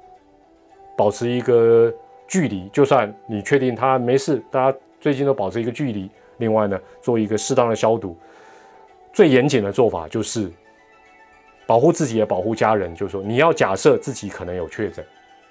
[0.97, 1.93] 保持一个
[2.27, 6.09] 距离，就算你确定他没事，大家最近都保持一个距离。
[6.37, 8.17] 另外呢，做一个适当的消毒。
[9.13, 10.51] 最严谨的做法就是
[11.67, 12.95] 保护自己也保护家人。
[12.95, 15.05] 就是说，你要假设自己可能有确诊，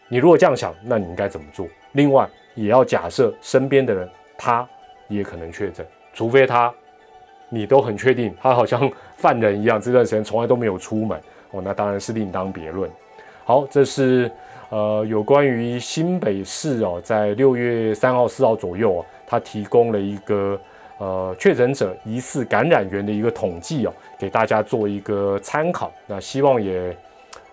[0.08, 1.68] 你如果这样想，那你应该怎么做？
[1.92, 4.68] 另外，也要假设身边的人他
[5.06, 6.74] 也可能确诊，除非他
[7.48, 11.20] 你都很确定他好像 犯人一样，这段时间从来都没有出门。
[11.54, 12.90] 哦，那当然是另当别论。
[13.44, 14.30] 好，这是
[14.70, 20.58] 呃有关于新北市哦，在六月三号、四号左右哦，他提供了一个
[20.98, 25.92] 呃确诊者疑似感染源的一个统计哦，给大家做一个参考。
[26.06, 26.96] 那希望也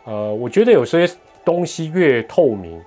[0.05, 1.07] 呃，我觉得有些
[1.45, 2.81] 东西越透明，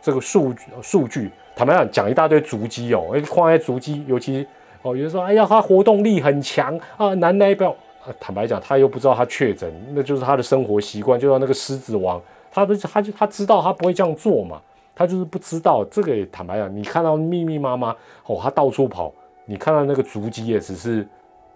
[0.00, 4.46] 这个数数据，坦白讲，讲一大堆足迹哦，哎，放在足迹，尤其
[4.82, 7.74] 哦，有人说，哎呀，他活动力很强啊，男代表。
[8.18, 11.20] 坦白讲，他又不知道他确诊，那就是他的生活习惯。
[11.20, 14.60] 就像那个狮子王，他不是他就他知道他不会这样做嘛，
[14.94, 16.26] 他就是不知道这个。
[16.32, 17.94] 坦白讲，你看到密密麻麻
[18.26, 19.12] 哦，他到处跑，
[19.44, 21.06] 你看到那个足迹也只是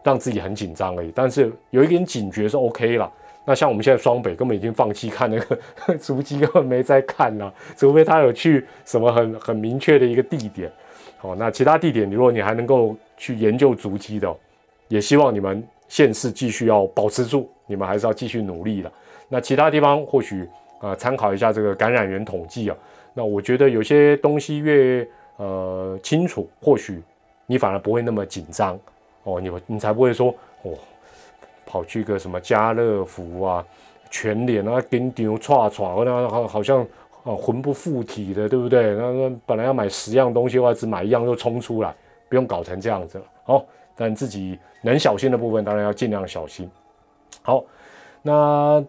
[0.03, 1.11] 让自己很紧张而已。
[1.15, 3.11] 但是有一点警觉是 OK 了。
[3.47, 5.59] 那像我们现在双北根本已经放弃看那个
[5.97, 10.71] 足迹，根本没在看了，除非他有去什么很很明确的一个地点。
[11.17, 14.35] 好，那其他地点，如果你还能够去研究足迹的，
[14.89, 15.67] 也希望你们。
[15.95, 18.91] 县市继续要保持住，你们还是要继续努力的。
[19.29, 20.45] 那其他地方或许
[20.81, 22.77] 呃参考一下这个感染源统计啊。
[23.15, 27.01] 那我觉得有些东西越呃清楚，或许
[27.47, 28.77] 你反而不会那么紧张
[29.23, 29.41] 哦。
[29.41, 30.73] 你你才不会说哦，
[31.65, 33.65] 跑去个什么家乐福啊、
[34.11, 36.83] 全联啊，跟丢串串，那好好像
[37.23, 38.97] 啊魂不附体的，对不对？
[38.97, 41.95] 那那本来要买十样东西的话，只买一样就冲出来，
[42.29, 43.25] 不用搞成这样子了。
[43.45, 43.65] 好。
[43.97, 46.71] 但自己能小心的部分，当然要尽量小心。
[47.43, 47.65] 好，
[48.23, 48.85] 那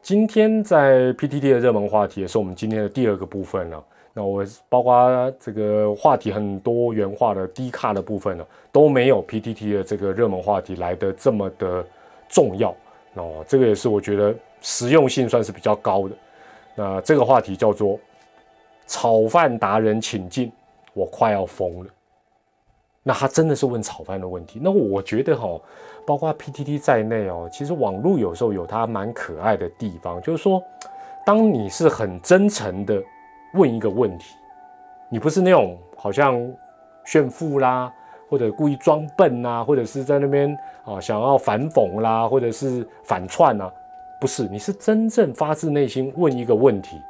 [0.00, 3.84] 今天在 PTT 的热门话题也是我们今天的第二个部分了。
[4.14, 11.84] 那我包括这个话题很多元化的低卡的部分呢，都没有 PTT 的这个热门话题来的这么的
[12.28, 12.74] 重要。
[13.14, 16.14] 哦，这个也是我觉得实用性算是比较高的。
[16.74, 17.98] 那这个话题叫做
[18.86, 20.50] “炒饭达人请进”，
[20.94, 21.90] 我快要疯了。
[23.08, 24.60] 那他真的是问炒饭的问题？
[24.62, 25.58] 那我觉得哈，
[26.06, 30.62] 包括 PTT 在内哦，其实网络有时候有它蛮可爱的地方，就是说，
[31.24, 33.02] 当你是很真诚的
[33.54, 34.36] 问一个问题，
[35.08, 36.38] 你不是那种好像
[37.06, 37.90] 炫富啦，
[38.28, 43.72] 或者故意装笨呐，或者是在那边啊想要反讽啦，或者是反串啊，
[44.20, 47.00] 不是，你是真正发自内心问一个问题，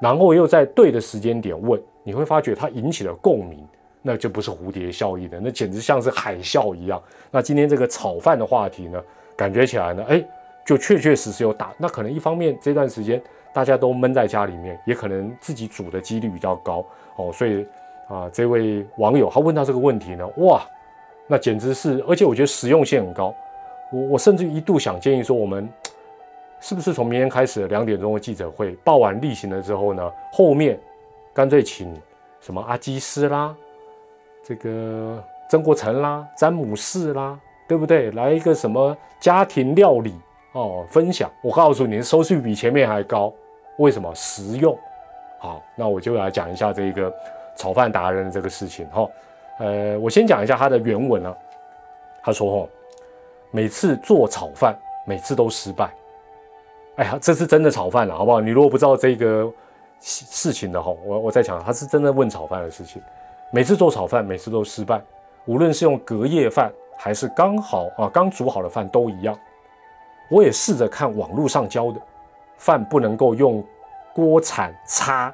[0.00, 3.66] 然后又在对的时间点问，你会发觉它引起了共鸣。
[4.02, 7.02] 那就不是蝴蝶效应的，那简直像是海啸一样。
[7.30, 9.02] 那今天这个炒饭的话题呢，
[9.36, 10.24] 感觉起来呢，哎，
[10.64, 11.72] 就确确实实有打。
[11.78, 13.20] 那可能一方面这段时间
[13.52, 16.84] 大家都闷在家里面，也可能自己煮的几率比较高
[17.16, 17.30] 哦。
[17.32, 17.66] 所以
[18.08, 20.62] 啊，这位网友他问到这个问题呢，哇，
[21.26, 23.34] 那简直是，而且我觉得实用性很高。
[23.92, 25.68] 我我甚至一度想建议说，我们
[26.60, 30.78] 是不是从明天开始两点钟的记者会报完例行了之后呢，后面
[31.34, 31.94] 干脆请
[32.40, 33.54] 什么阿基斯啦，
[34.42, 38.10] 这个曾国成啦，詹姆士啦，对不对？
[38.12, 40.14] 来一个什么家庭料理
[40.52, 41.30] 哦，分享。
[41.42, 43.32] 我告诉你，收视率比前面还高，
[43.78, 44.12] 为什么？
[44.14, 44.76] 实用。
[45.38, 47.12] 好，那我就来讲一下这个
[47.56, 49.08] 炒饭达人的这个事情哈。
[49.58, 51.36] 呃，我先讲一下他的原文啊。
[52.22, 52.68] 他说：“哦，
[53.50, 54.76] 每次做炒饭，
[55.06, 55.90] 每次都失败。
[56.96, 58.40] 哎呀，这是真的炒饭了，好不好？
[58.40, 59.50] 你如果不知道这个
[60.00, 63.00] 事情的哈，我我再讲，他是真的问炒饭的事情。
[63.50, 65.00] 每次做炒饭，每次都失败。
[65.46, 69.36] 无论是用隔夜饭，还是刚好啊刚煮好的饭，都一样。
[70.30, 72.00] 我也试着看网络上教的，
[72.56, 73.64] 饭不能够用。”
[74.12, 75.32] 锅铲擦，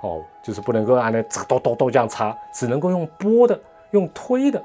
[0.00, 4.60] 哦，就是不能够按那咚咚咚这样擦，只能够用拨的，用推的，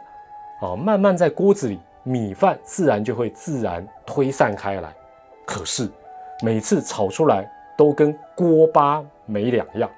[0.62, 4.94] 哦，慢慢在锅子里，米饭自然就会自然推散开来。
[5.46, 5.92] 可是
[6.42, 9.90] 每次炒出来都跟锅巴没两样。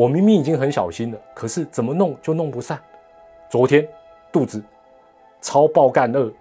[0.00, 2.80] 我明明已经很小心了，可是怎么弄就弄不散。
[3.50, 3.86] 昨天
[4.32, 4.64] 肚子
[5.42, 6.32] 超爆干饿，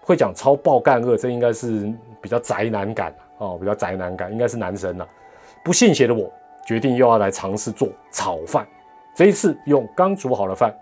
[0.00, 3.14] 会讲超爆干饿，这应该是比较宅男感。
[3.36, 5.06] 哦，比较宅男感，应该是男生了。
[5.62, 6.32] 不信邪的我，
[6.64, 8.66] 决定又要来尝试做炒饭。
[9.14, 10.74] 这一次用刚煮好的饭，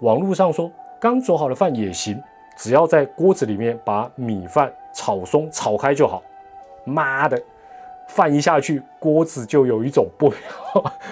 [0.00, 2.18] 网络上说刚煮好的饭也行，
[2.56, 6.22] 只要在锅子里面把米饭炒松、炒开就好。
[6.84, 7.38] 妈的，
[8.08, 10.32] 饭一下去，锅子就有一种不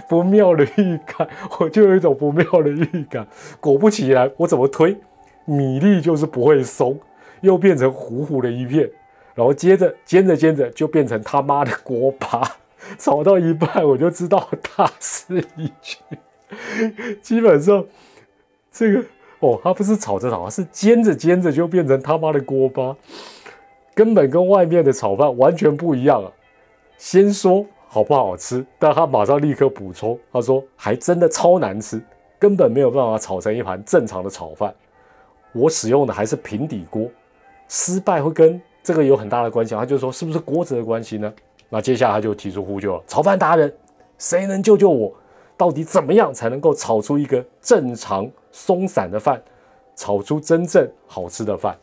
[0.08, 1.28] 不妙的预感，
[1.58, 3.26] 我就有一种不妙的预感。
[3.60, 4.96] 果不其然，我怎么推，
[5.44, 6.98] 米粒就是不会松，
[7.40, 8.90] 又变成糊糊的一片。
[9.34, 12.40] 然后接着煎着煎着就变成他妈的锅巴，
[12.96, 15.98] 炒到一半我就知道大势已去。
[17.20, 17.84] 基本上
[18.70, 19.04] 这个
[19.40, 22.96] 哦，它不是炒着炒，是煎着煎着就变成他妈的锅巴，
[23.92, 26.30] 根本跟外面的炒饭完全不一样啊！
[26.96, 32.02] 先说好不好吃，但他马上立刻补充，他说还真的超难吃，
[32.38, 34.74] 根本没有办法炒成一盘正常的炒饭。
[35.52, 37.08] 我使用的还是平底锅，
[37.68, 38.60] 失败会跟。
[38.82, 41.32] 这个有很大的关系，他就说是不是锅子的关系呢？
[41.70, 43.74] 那接下来他就提出呼救了，炒饭达人，
[44.18, 45.10] 谁能救救我？
[45.56, 49.42] 到底怎么样才能够炒出一个正常松散的饭，
[49.96, 51.74] 炒出真正好吃的饭？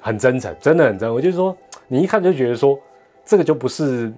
[0.00, 1.10] 很真诚，真的很真。
[1.10, 2.78] 我就是说，你一看就觉得说，
[3.28, 4.12] 这个就不是，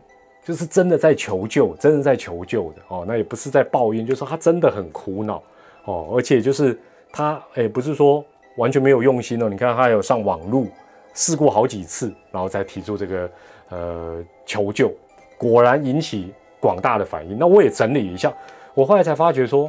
[0.44, 3.04] 就是真的在求救，真的在求救的哦。
[3.06, 5.42] 那也不是在抱怨，就是说他真的很苦恼
[5.84, 6.78] 哦，而且就是
[7.12, 8.24] 他，哎，不是说
[8.56, 9.48] 完全没有用心哦。
[9.48, 10.68] 你看他有上网路。
[11.12, 13.30] 试过好几次，然后再提出这个
[13.70, 14.92] 呃求救，
[15.36, 17.36] 果然引起广大的反应。
[17.36, 18.32] 那我也整理一下，
[18.74, 19.68] 我后来才发觉说，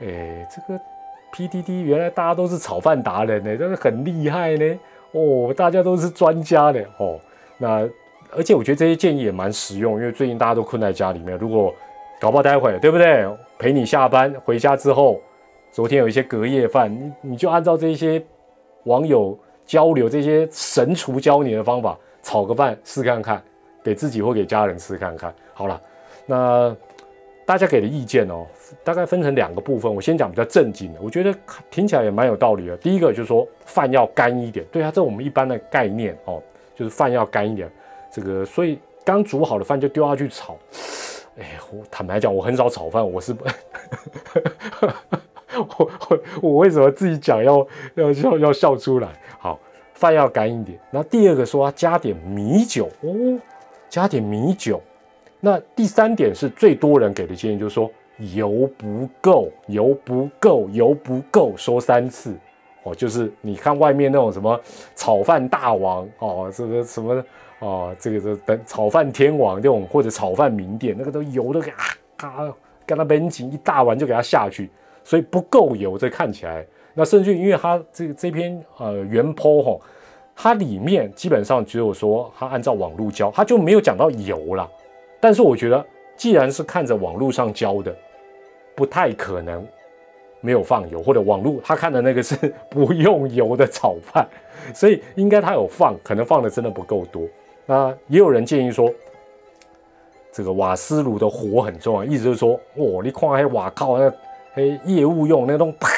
[0.00, 0.80] 哎，这个
[1.34, 4.80] PDD 原来大家都是炒饭达人呢，真是很厉害呢。
[5.12, 7.20] 哦，大家都是专家的哦。
[7.58, 7.86] 那
[8.36, 11.74] 而且我觉得这些建议也蛮实用，因为最近大家都困在家里面，如果
[12.20, 13.26] 搞不好待会对不对？
[13.58, 15.20] 陪你下班回家之后，
[15.70, 18.22] 昨天有一些隔夜饭，你你就按照这些
[18.84, 19.38] 网友。
[19.66, 23.40] 交流这些神厨教你的方法，炒个饭试看看，
[23.84, 25.32] 给自己或给家人吃看看。
[25.54, 25.80] 好了，
[26.26, 26.76] 那
[27.46, 28.44] 大家给的意见哦，
[28.82, 29.94] 大概分成两个部分。
[29.94, 31.32] 我先讲比较正经的，我觉得
[31.70, 32.76] 听起来也蛮有道理的。
[32.78, 36.42] 第一个就是说饭要干一点，对啊，这我们一般的概念哦，
[36.74, 37.70] 就是饭要干一点。
[38.12, 40.56] 这个所以刚煮好的饭就丢下去炒。
[41.38, 43.34] 哎，我坦白讲，我很少炒饭，我是。
[45.52, 49.08] 我我我为什么自己讲要要要要笑出来？
[49.38, 49.58] 好，
[49.94, 50.78] 饭要干一点。
[50.90, 53.38] 那第二个说加点米酒哦，
[53.88, 54.80] 加点米酒。
[55.40, 62.34] 那第三点是最多人给的建议，就是说油不够，油不够，油不够，说三次
[62.84, 62.94] 哦。
[62.94, 64.58] 就是你看外面那种什么
[64.94, 67.24] 炒饭大王哦，这个什么
[67.60, 71.84] 哦，这个这等炒饭天王这种或者炒饭名店，那个都油都给啊
[72.26, 74.68] 啊，跟他绷紧一大碗就给他下去。
[75.02, 79.78] 所以不够油，这看起来，那甚至因为它这这篇呃原剖哈，
[80.36, 84.70] 它里面基本上只有说它按照网络教，它就没有讲到油了。
[85.18, 85.84] 但是我觉得，
[86.16, 87.94] 既然是看着网络上教的，
[88.74, 89.66] 不太可能
[90.40, 92.36] 没有放油，或者网络他看的那个是
[92.68, 94.28] 不用油的炒饭，
[94.74, 97.22] 所以应该他有放，可能放的真的不够多。
[97.66, 98.92] 那也有人建议说，
[100.32, 104.12] 这个瓦斯炉的火很重要，意思就是说，哦，你看那瓦靠那。
[104.52, 105.88] 嘿，业务用那种啪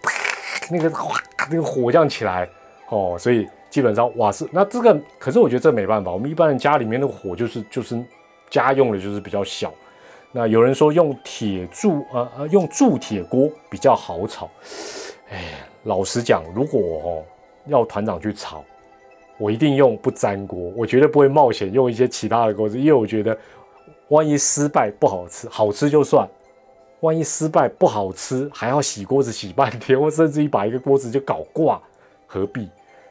[0.00, 0.12] 啪，
[0.70, 1.20] 那个哗，
[1.50, 2.48] 那个火这样起来
[2.90, 8.00] 哦，所以基本上瓦斯那这个，可是我觉得这没办法，我们一般人家里面的火就是就是
[8.48, 9.74] 家用的，就是比较小。
[10.30, 14.48] 那有人说用铁铸呃呃用铸铁锅比较好炒，
[15.30, 15.42] 哎，
[15.82, 17.24] 老实讲，如果哦
[17.66, 18.64] 要团长去炒，
[19.42, 23.36] 我一定用不粘锅，我绝对不会冒险用一些其他的锅子，因为我觉得
[24.06, 26.28] 万一失败不好吃，好吃就算，
[27.00, 31.82] 万一失败不好吃，还要洗锅子洗半天，或甚至于把一个锅子就搞挂，
[32.24, 32.68] 何必？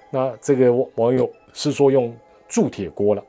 [0.10, 2.16] 那这个网友是说用
[2.48, 3.22] 铸铁锅了。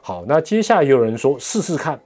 [0.00, 2.00] 好，那接下来也有人说试试看，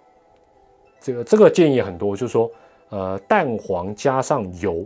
[1.01, 2.51] 这个这个建议很多，就是说，
[2.88, 4.84] 呃，蛋黄加上油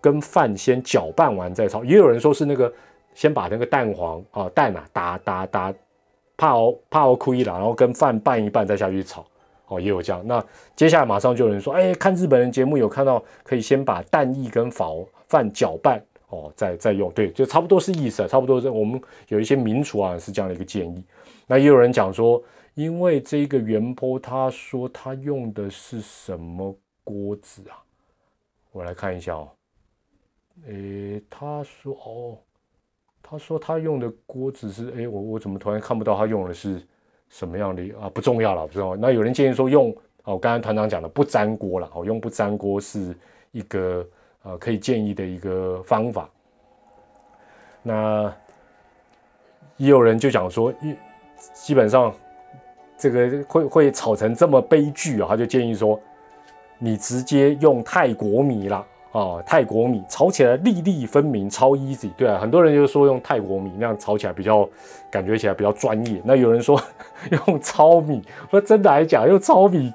[0.00, 1.84] 跟饭先搅拌完再炒。
[1.84, 2.72] 也有人说是那个
[3.14, 5.74] 先把那个蛋黄啊蛋啊打打打
[6.36, 9.24] 泡泡亏了，然后跟饭拌一拌再下去炒。
[9.68, 10.22] 哦，也有这样。
[10.26, 10.44] 那
[10.76, 14.88] 接下来马上就有人说，哎，看日本人节目有看到可以先把蛋液跟饭
[15.26, 17.10] 饭搅拌哦，再再用。
[17.12, 21.02] 对，就差不多是意思，差不多是我们有一些名厨啊是这样的一个建议。
[21.46, 22.42] 那也有人讲说。
[22.74, 27.78] 因为这个原坡，他说他用的是什么锅子啊？
[28.72, 29.48] 我来看一下哦。
[30.66, 32.36] 诶，他说哦，
[33.26, 36.80] 他说他用的锅子是诶，我我怎么突然看不到他用的是
[37.30, 38.08] 什么样的啊？
[38.12, 38.94] 不重要了，不重要。
[38.94, 39.90] 那有人建议说用
[40.24, 43.16] 哦，刚刚团长讲的不粘锅了，哦，用不粘锅是
[43.50, 44.06] 一个
[44.42, 46.28] 呃可以建议的一个方法。
[47.82, 48.30] 那
[49.78, 50.94] 也有人就讲说，一
[51.54, 52.14] 基本上。
[52.96, 55.26] 这个会会炒成这么悲剧啊？
[55.28, 56.00] 他就建议说，
[56.78, 62.10] 你直接用泰国米啦，啊，泰国米炒起来粒粒分明，超 easy。
[62.16, 64.68] 对啊，很多人就是说用泰国米那样炒起来比较
[65.08, 66.20] 感觉起来比较专业。
[66.24, 66.80] 那有人说
[67.46, 69.24] 用糙米，说真的还假？
[69.26, 69.94] 用糙米？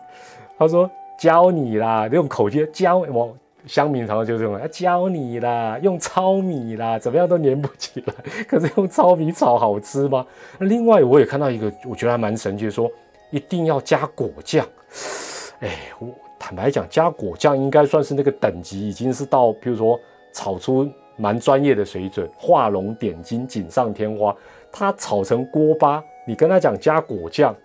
[0.57, 3.35] 他说教你啦，用口诀教我。
[3.67, 8.13] 香米常常就这种，要教你啦，用糙米啦，怎么样都粘不起来。
[8.47, 10.25] 可是用糙米炒好吃吗？
[10.59, 12.89] 另外我也看到一个，我觉得还蛮神奇，说
[13.31, 14.65] 一定要加果酱。
[15.59, 16.07] 哎，我
[16.49, 19.99] 坦白讲，加果酱应该算是那个等级，已经是到，比如说
[20.33, 24.35] 炒出蛮专业的水准，画龙点睛，锦上添花。
[24.71, 27.55] 它炒成锅巴，你跟他讲加果酱，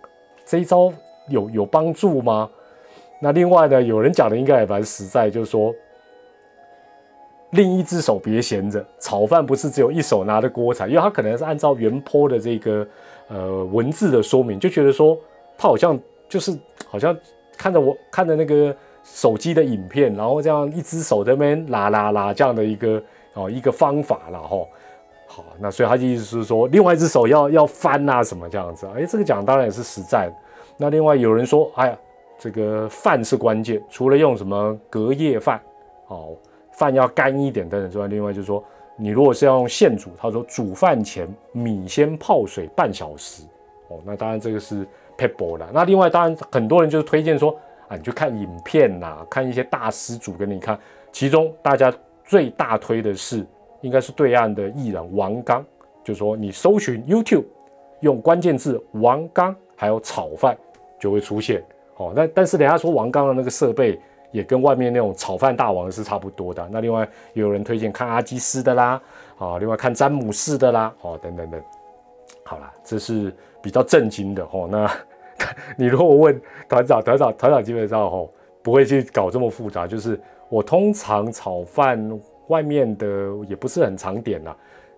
[0.45, 0.93] 这一招
[1.29, 2.47] 有有帮助吗？
[3.19, 5.73] 那另外呢，有人讲的应该也蛮实在，就是说。
[7.51, 12.87] 另一只手别闲着，炒饭不是只有一手拿着锅铲，因为他可能是按照原坡的这个
[13.29, 15.17] 呃文字的说明，就觉得说
[15.57, 16.55] 他好像就是
[16.87, 17.17] 好像
[17.57, 23.01] 看着我看着那个手机的影片，然后这样一只手在那边拉拉拉这样的一个
[23.33, 24.57] 哦一个方法了哈。
[25.27, 30.33] 好，那所以他的意思是说，另外一只手要要翻啊什么这样子，哎，这个讲当然也是实在的。
[30.77, 31.97] 那另外有人说，哎呀，
[32.37, 35.61] 这个饭是关键，除了用什么隔夜饭，
[36.07, 36.35] 哦。
[36.77, 38.61] 饭要干一点等等之外，另外就是说，
[38.97, 43.43] 你如果是要用现煮，他说煮饭前米先泡水半小时
[43.87, 44.01] 哦。
[44.03, 44.85] 那当然这个是
[45.17, 45.67] pebble 啦。
[45.73, 47.57] 那另外当然很多人就是推荐说
[47.87, 50.77] 啊，你去看影片呐，看一些大师组给你看。
[51.11, 51.93] 其中大家
[52.23, 53.45] 最大推的是
[53.81, 55.63] 应该是对岸的艺人王刚，
[56.03, 57.45] 就是说你搜寻 YouTube
[58.01, 60.57] 用关键字王刚还有炒饭
[60.99, 61.63] 就会出现
[61.97, 62.13] 哦。
[62.15, 63.99] 那但是人家说王刚的那个设备。
[64.31, 66.67] 也跟外面那种炒饭大王是差不多的。
[66.69, 69.01] 那另外也有人推荐看阿基斯的啦，
[69.37, 71.61] 啊，另外看詹姆士的啦，哦，等等等。
[72.43, 73.33] 好了，这是
[73.65, 74.69] 比较震惊的哦。
[74.69, 74.87] 那
[75.75, 76.39] 你如果问
[76.69, 78.29] 团长，团长，团长基本上哦
[78.61, 79.87] 不会去搞这么复杂。
[79.87, 81.97] 就是我通常炒饭
[82.45, 83.07] 外面的
[83.49, 84.55] 也不是很常点啦。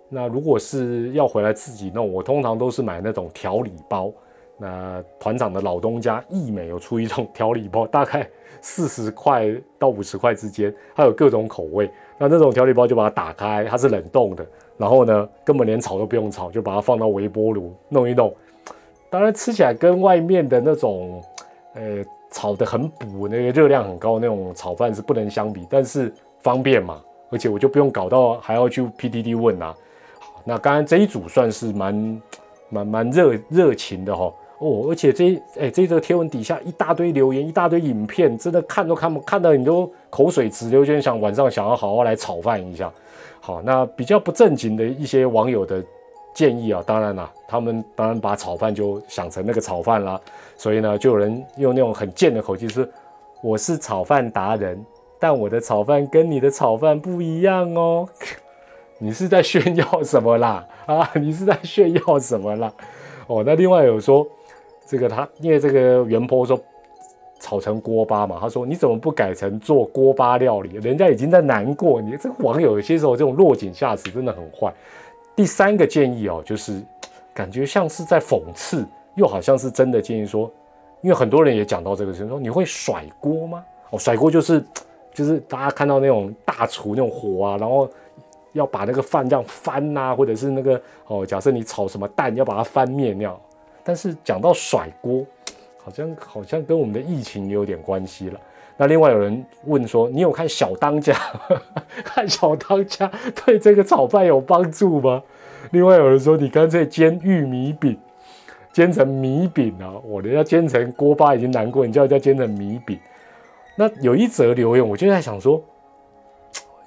[0.09, 4.11] 那如果是要回来自己弄，我通常都是买那种调理包。
[4.57, 8.27] 那团长的老东家益美有出一种调理包， 大概。
[8.59, 11.89] 四十块到五十块之间，它有各种口味。
[12.17, 14.43] 那那种调理包就把它打开，它是冷冻的。
[14.77, 18.33] 然后呢，根本连炒都不用炒，就把它放到微波炉弄一弄。
[19.17, 21.19] 当然吃起来跟外面的那种，
[21.73, 25.65] 呃，炒的很补、那个热量很高那种炒饭是不能相比。
[25.67, 27.01] 但是方便嘛，
[27.31, 29.75] 而且我就不用搞到还要去 PDD 问啊。
[30.19, 32.21] 好，那刚刚这一组算是蛮
[32.69, 34.31] 蛮蛮热热情的哈。
[34.59, 42.93] 哦，而且这哎，这则贴文底下一大堆留言，一大堆影片，真的看都看不看到你都口水直流，就想晚上想要好好来炒饭一下。
[43.39, 45.83] 好，那比较不正经的一些网友的
[46.37, 50.21] 建议啊，当然啦，他们当然把炒饭就想成那个炒饭啦，
[50.55, 52.87] 所以呢，就有人用那种很贱的口气是：
[53.41, 54.79] 我是炒饭达人，
[55.19, 58.07] 但我的炒饭跟你的炒饭不一样哦。
[59.01, 60.63] 你是在炫耀什么啦？
[60.85, 62.71] 啊，你是在炫耀什么啦？
[63.25, 64.27] 哦，那另外有说。
[64.89, 66.57] 这个他因为这个袁坡说
[67.41, 70.75] 炒成锅巴嘛，他说你怎么不改成做锅巴料理？
[70.75, 74.73] 人家已经在难过，你这个网友有些时候这种落井下石真的很坏。
[75.37, 76.81] 第三个建议哦，就是
[77.31, 78.83] 感觉像是在讽刺，
[79.13, 80.51] 又好像是真的建议说，
[81.01, 83.63] 因为很多人也讲到这个事，说你会甩锅吗？
[83.91, 84.65] 哦，甩锅就是
[85.13, 87.87] 就是大家看到那种大厨那种火啊，然后
[88.53, 93.39] 要把那个饭这样翻呐，或者是那个哦，假设你炒什么蛋要把它翻面那样。
[93.83, 95.23] 但是讲到甩锅，
[95.77, 98.41] 好像好像跟我们的疫情也有点关系了。
[98.77, 101.15] 那另外有人问说，你有看小当家？
[102.05, 103.11] 看小当家
[103.43, 105.21] 对这个炒饭有帮助吗？
[105.71, 107.97] 另外有人说，你干脆煎玉米饼，
[108.71, 109.93] 煎成米饼啊！
[110.05, 112.97] 我人家煎成锅巴已经难过，你叫人家煎成米饼。
[113.75, 115.61] 那有一则留言，我就在想说，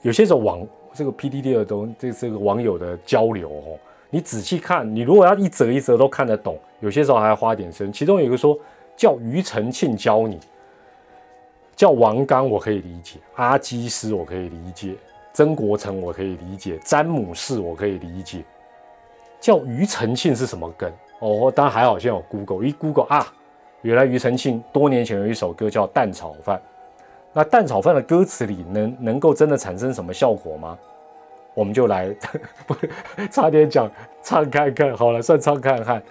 [0.03, 3.77] 有些时候网这个 PDD 的东，这这个网友的交流哦，
[4.11, 7.93] 你仔细看，你如果要一则一则都看得懂，有些时候还要花点心。
[7.93, 8.59] 其中有一个说
[8.97, 10.39] 叫庾澄庆教你，
[11.81, 14.95] 叫王刚我可以理解，阿基斯我可以理解，
[15.33, 18.45] 曾国成我可以理解，詹姆士我可以理解，
[19.41, 20.93] 叫庾澄庆是什么梗？
[21.21, 23.27] 哦，当然还好，现在有 Google，一 Google 啊，
[23.81, 26.59] 原来庾澄庆多年前有一首歌叫《蛋炒饭》。
[27.33, 30.79] 那蛋炒饭的歌词里能能够真的产生什么效果吗？
[31.55, 32.15] 我们就来，
[32.69, 32.77] 不
[33.31, 33.91] 差点讲
[34.23, 36.03] 唱看看，好了，算唱看看。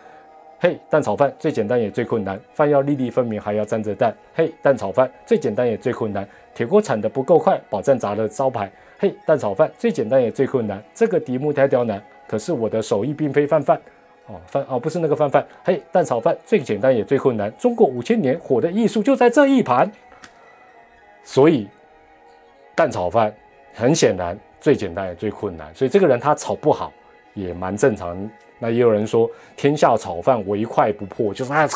[0.61, 4.13] 嘿，蛋炒饭最简单也最困难，饭要粒粒分明，还要沾着蛋。
[4.35, 8.69] 嘿，蛋炒饭最简单也最困难，铁锅铲的不够快，保证砸了招牌。
[8.97, 13.79] 嘿，蛋炒饭最简单也最困难，这个题目太刁难，可是我的手艺并非泛泛。
[14.27, 15.47] 哦，饭哦，不是那个饭饭。
[15.63, 19.89] 嘿，蛋炒饭最简单也最困难，中国五千年火的艺术就在这一盘。
[21.23, 21.69] 所以，
[22.75, 23.33] 蛋炒饭
[23.73, 26.91] 很显然最简单也最困难，所以这个人他炒不好
[27.39, 28.17] 也蛮正常。
[28.59, 31.67] 那也有人说天下炒饭唯快不破，就是啊，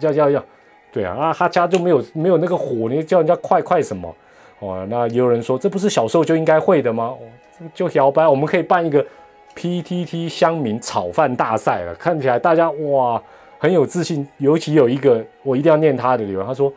[0.00, 0.44] 要要要，
[0.92, 4.14] 对啊，啊他家就没有没有那个火，你叫人家快快什么？
[4.58, 7.14] 哦，那也有人说这不是小时候就应该会的吗？
[7.74, 9.04] 就摇摆，我们可以办一个
[9.54, 13.22] PTT 乡民炒饭大赛了，看起来大家哇
[13.58, 16.72] 很有自信，尤其有一个我一定要念他的理由，他说。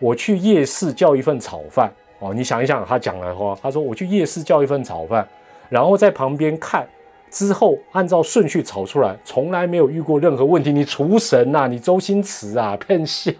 [0.00, 5.26] 我去夜市叫一份炒饭哦，你想一想，他讲的话，他说我去夜市叫一份炒饭，
[5.68, 6.86] 然后在旁边看，
[7.30, 10.72] 之后按照顺序炒出来，从来没有遇过任何问题。
[10.72, 13.32] 你厨神呐，你周星驰啊，骗笑，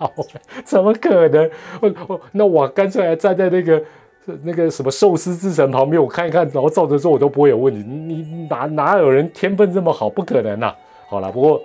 [0.64, 1.50] 怎么可能？
[1.80, 3.82] 我我那我干脆还站在那个
[4.42, 7.80] 那个什么寿司之神旁边，我看一看，然后照着做，我都不会有问题。
[7.82, 10.08] 你哪哪有人天分这么好？
[10.08, 10.74] 不可能呐！
[11.08, 11.60] 好了，不过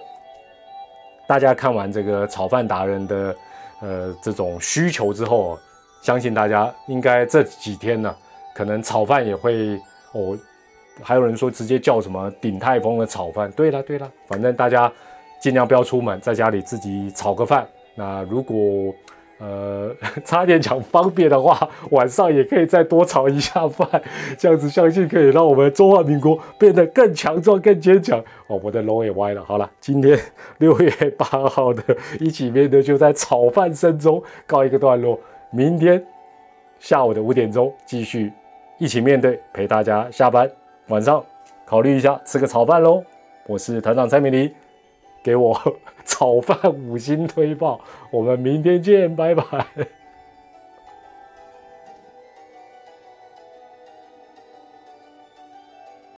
[1.28, 3.36] 大家看完这个炒饭达人的。
[3.82, 5.60] 呃，这种需求之后，
[6.02, 8.16] 相信大家应该这几天呢，
[8.56, 9.78] 可能炒饭也会
[10.14, 10.38] 哦。
[11.02, 13.52] 还有人说直接叫什么鼎泰丰的炒饭。
[13.52, 14.92] 对了对了，反正大家
[15.40, 17.68] 尽量不要出门，在家里自己炒个饭。
[17.96, 18.94] 那如果
[19.40, 24.02] 呃， 差点讲方便的话，晚上也可以再多炒一下饭，
[24.38, 28.24] 这样子相信可以让我们中华民国变得更强壮、更坚强。
[28.48, 29.44] 哦，我的楼也歪了。
[29.44, 30.18] 好了，今天
[30.60, 31.84] 六月八号的
[32.22, 35.20] 一起面对就在炒饭声中告一个段落。
[35.52, 36.02] 明天
[36.80, 38.32] 下午的五点钟继续
[38.78, 40.50] 一起面对，陪大家下班。
[40.88, 41.24] 晚上
[41.66, 43.04] 考虑一下吃个炒饭喽。
[43.48, 44.54] 我是团长蔡明黎。
[45.24, 45.58] 给我
[46.04, 47.80] 炒饭五星推爆，
[48.12, 49.66] 我们明天见，拜拜。